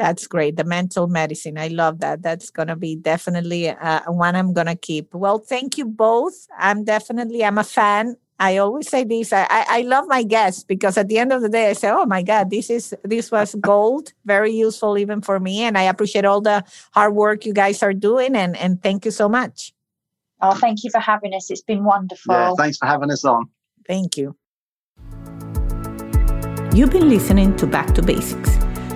That's 0.00 0.26
great. 0.26 0.56
The 0.56 0.64
mental 0.64 1.08
medicine. 1.08 1.58
I 1.58 1.68
love 1.68 2.00
that. 2.00 2.22
That's 2.22 2.48
going 2.48 2.68
to 2.68 2.74
be 2.74 2.96
definitely 2.96 3.68
uh, 3.68 4.00
one 4.10 4.34
I'm 4.34 4.54
going 4.54 4.66
to 4.66 4.74
keep. 4.74 5.12
Well, 5.12 5.38
thank 5.38 5.76
you 5.76 5.84
both. 5.84 6.46
I'm 6.58 6.84
definitely, 6.84 7.44
I'm 7.44 7.58
a 7.58 7.64
fan. 7.64 8.16
I 8.38 8.56
always 8.56 8.88
say 8.88 9.04
this. 9.04 9.30
I, 9.30 9.42
I, 9.50 9.64
I 9.68 9.80
love 9.82 10.06
my 10.08 10.22
guests 10.22 10.64
because 10.64 10.96
at 10.96 11.08
the 11.08 11.18
end 11.18 11.34
of 11.34 11.42
the 11.42 11.50
day, 11.50 11.68
I 11.68 11.72
say, 11.74 11.90
oh 11.90 12.06
my 12.06 12.22
God, 12.22 12.48
this 12.48 12.70
is, 12.70 12.96
this 13.04 13.30
was 13.30 13.54
gold. 13.56 14.14
Very 14.24 14.52
useful 14.52 14.96
even 14.96 15.20
for 15.20 15.38
me. 15.38 15.64
And 15.64 15.76
I 15.76 15.82
appreciate 15.82 16.24
all 16.24 16.40
the 16.40 16.64
hard 16.92 17.14
work 17.14 17.44
you 17.44 17.52
guys 17.52 17.82
are 17.82 17.92
doing. 17.92 18.34
And, 18.34 18.56
and 18.56 18.82
thank 18.82 19.04
you 19.04 19.10
so 19.10 19.28
much. 19.28 19.74
Oh, 20.40 20.54
thank 20.54 20.82
you 20.82 20.88
for 20.88 21.00
having 21.00 21.34
us. 21.34 21.50
It's 21.50 21.60
been 21.60 21.84
wonderful. 21.84 22.34
Yeah, 22.34 22.54
thanks 22.56 22.78
for 22.78 22.86
having 22.86 23.10
us 23.10 23.22
on. 23.26 23.50
Thank 23.86 24.16
you. 24.16 24.34
You've 26.72 26.90
been 26.90 27.10
listening 27.10 27.54
to 27.56 27.66
Back 27.66 27.92
to 27.96 28.02
Basics. 28.02 28.69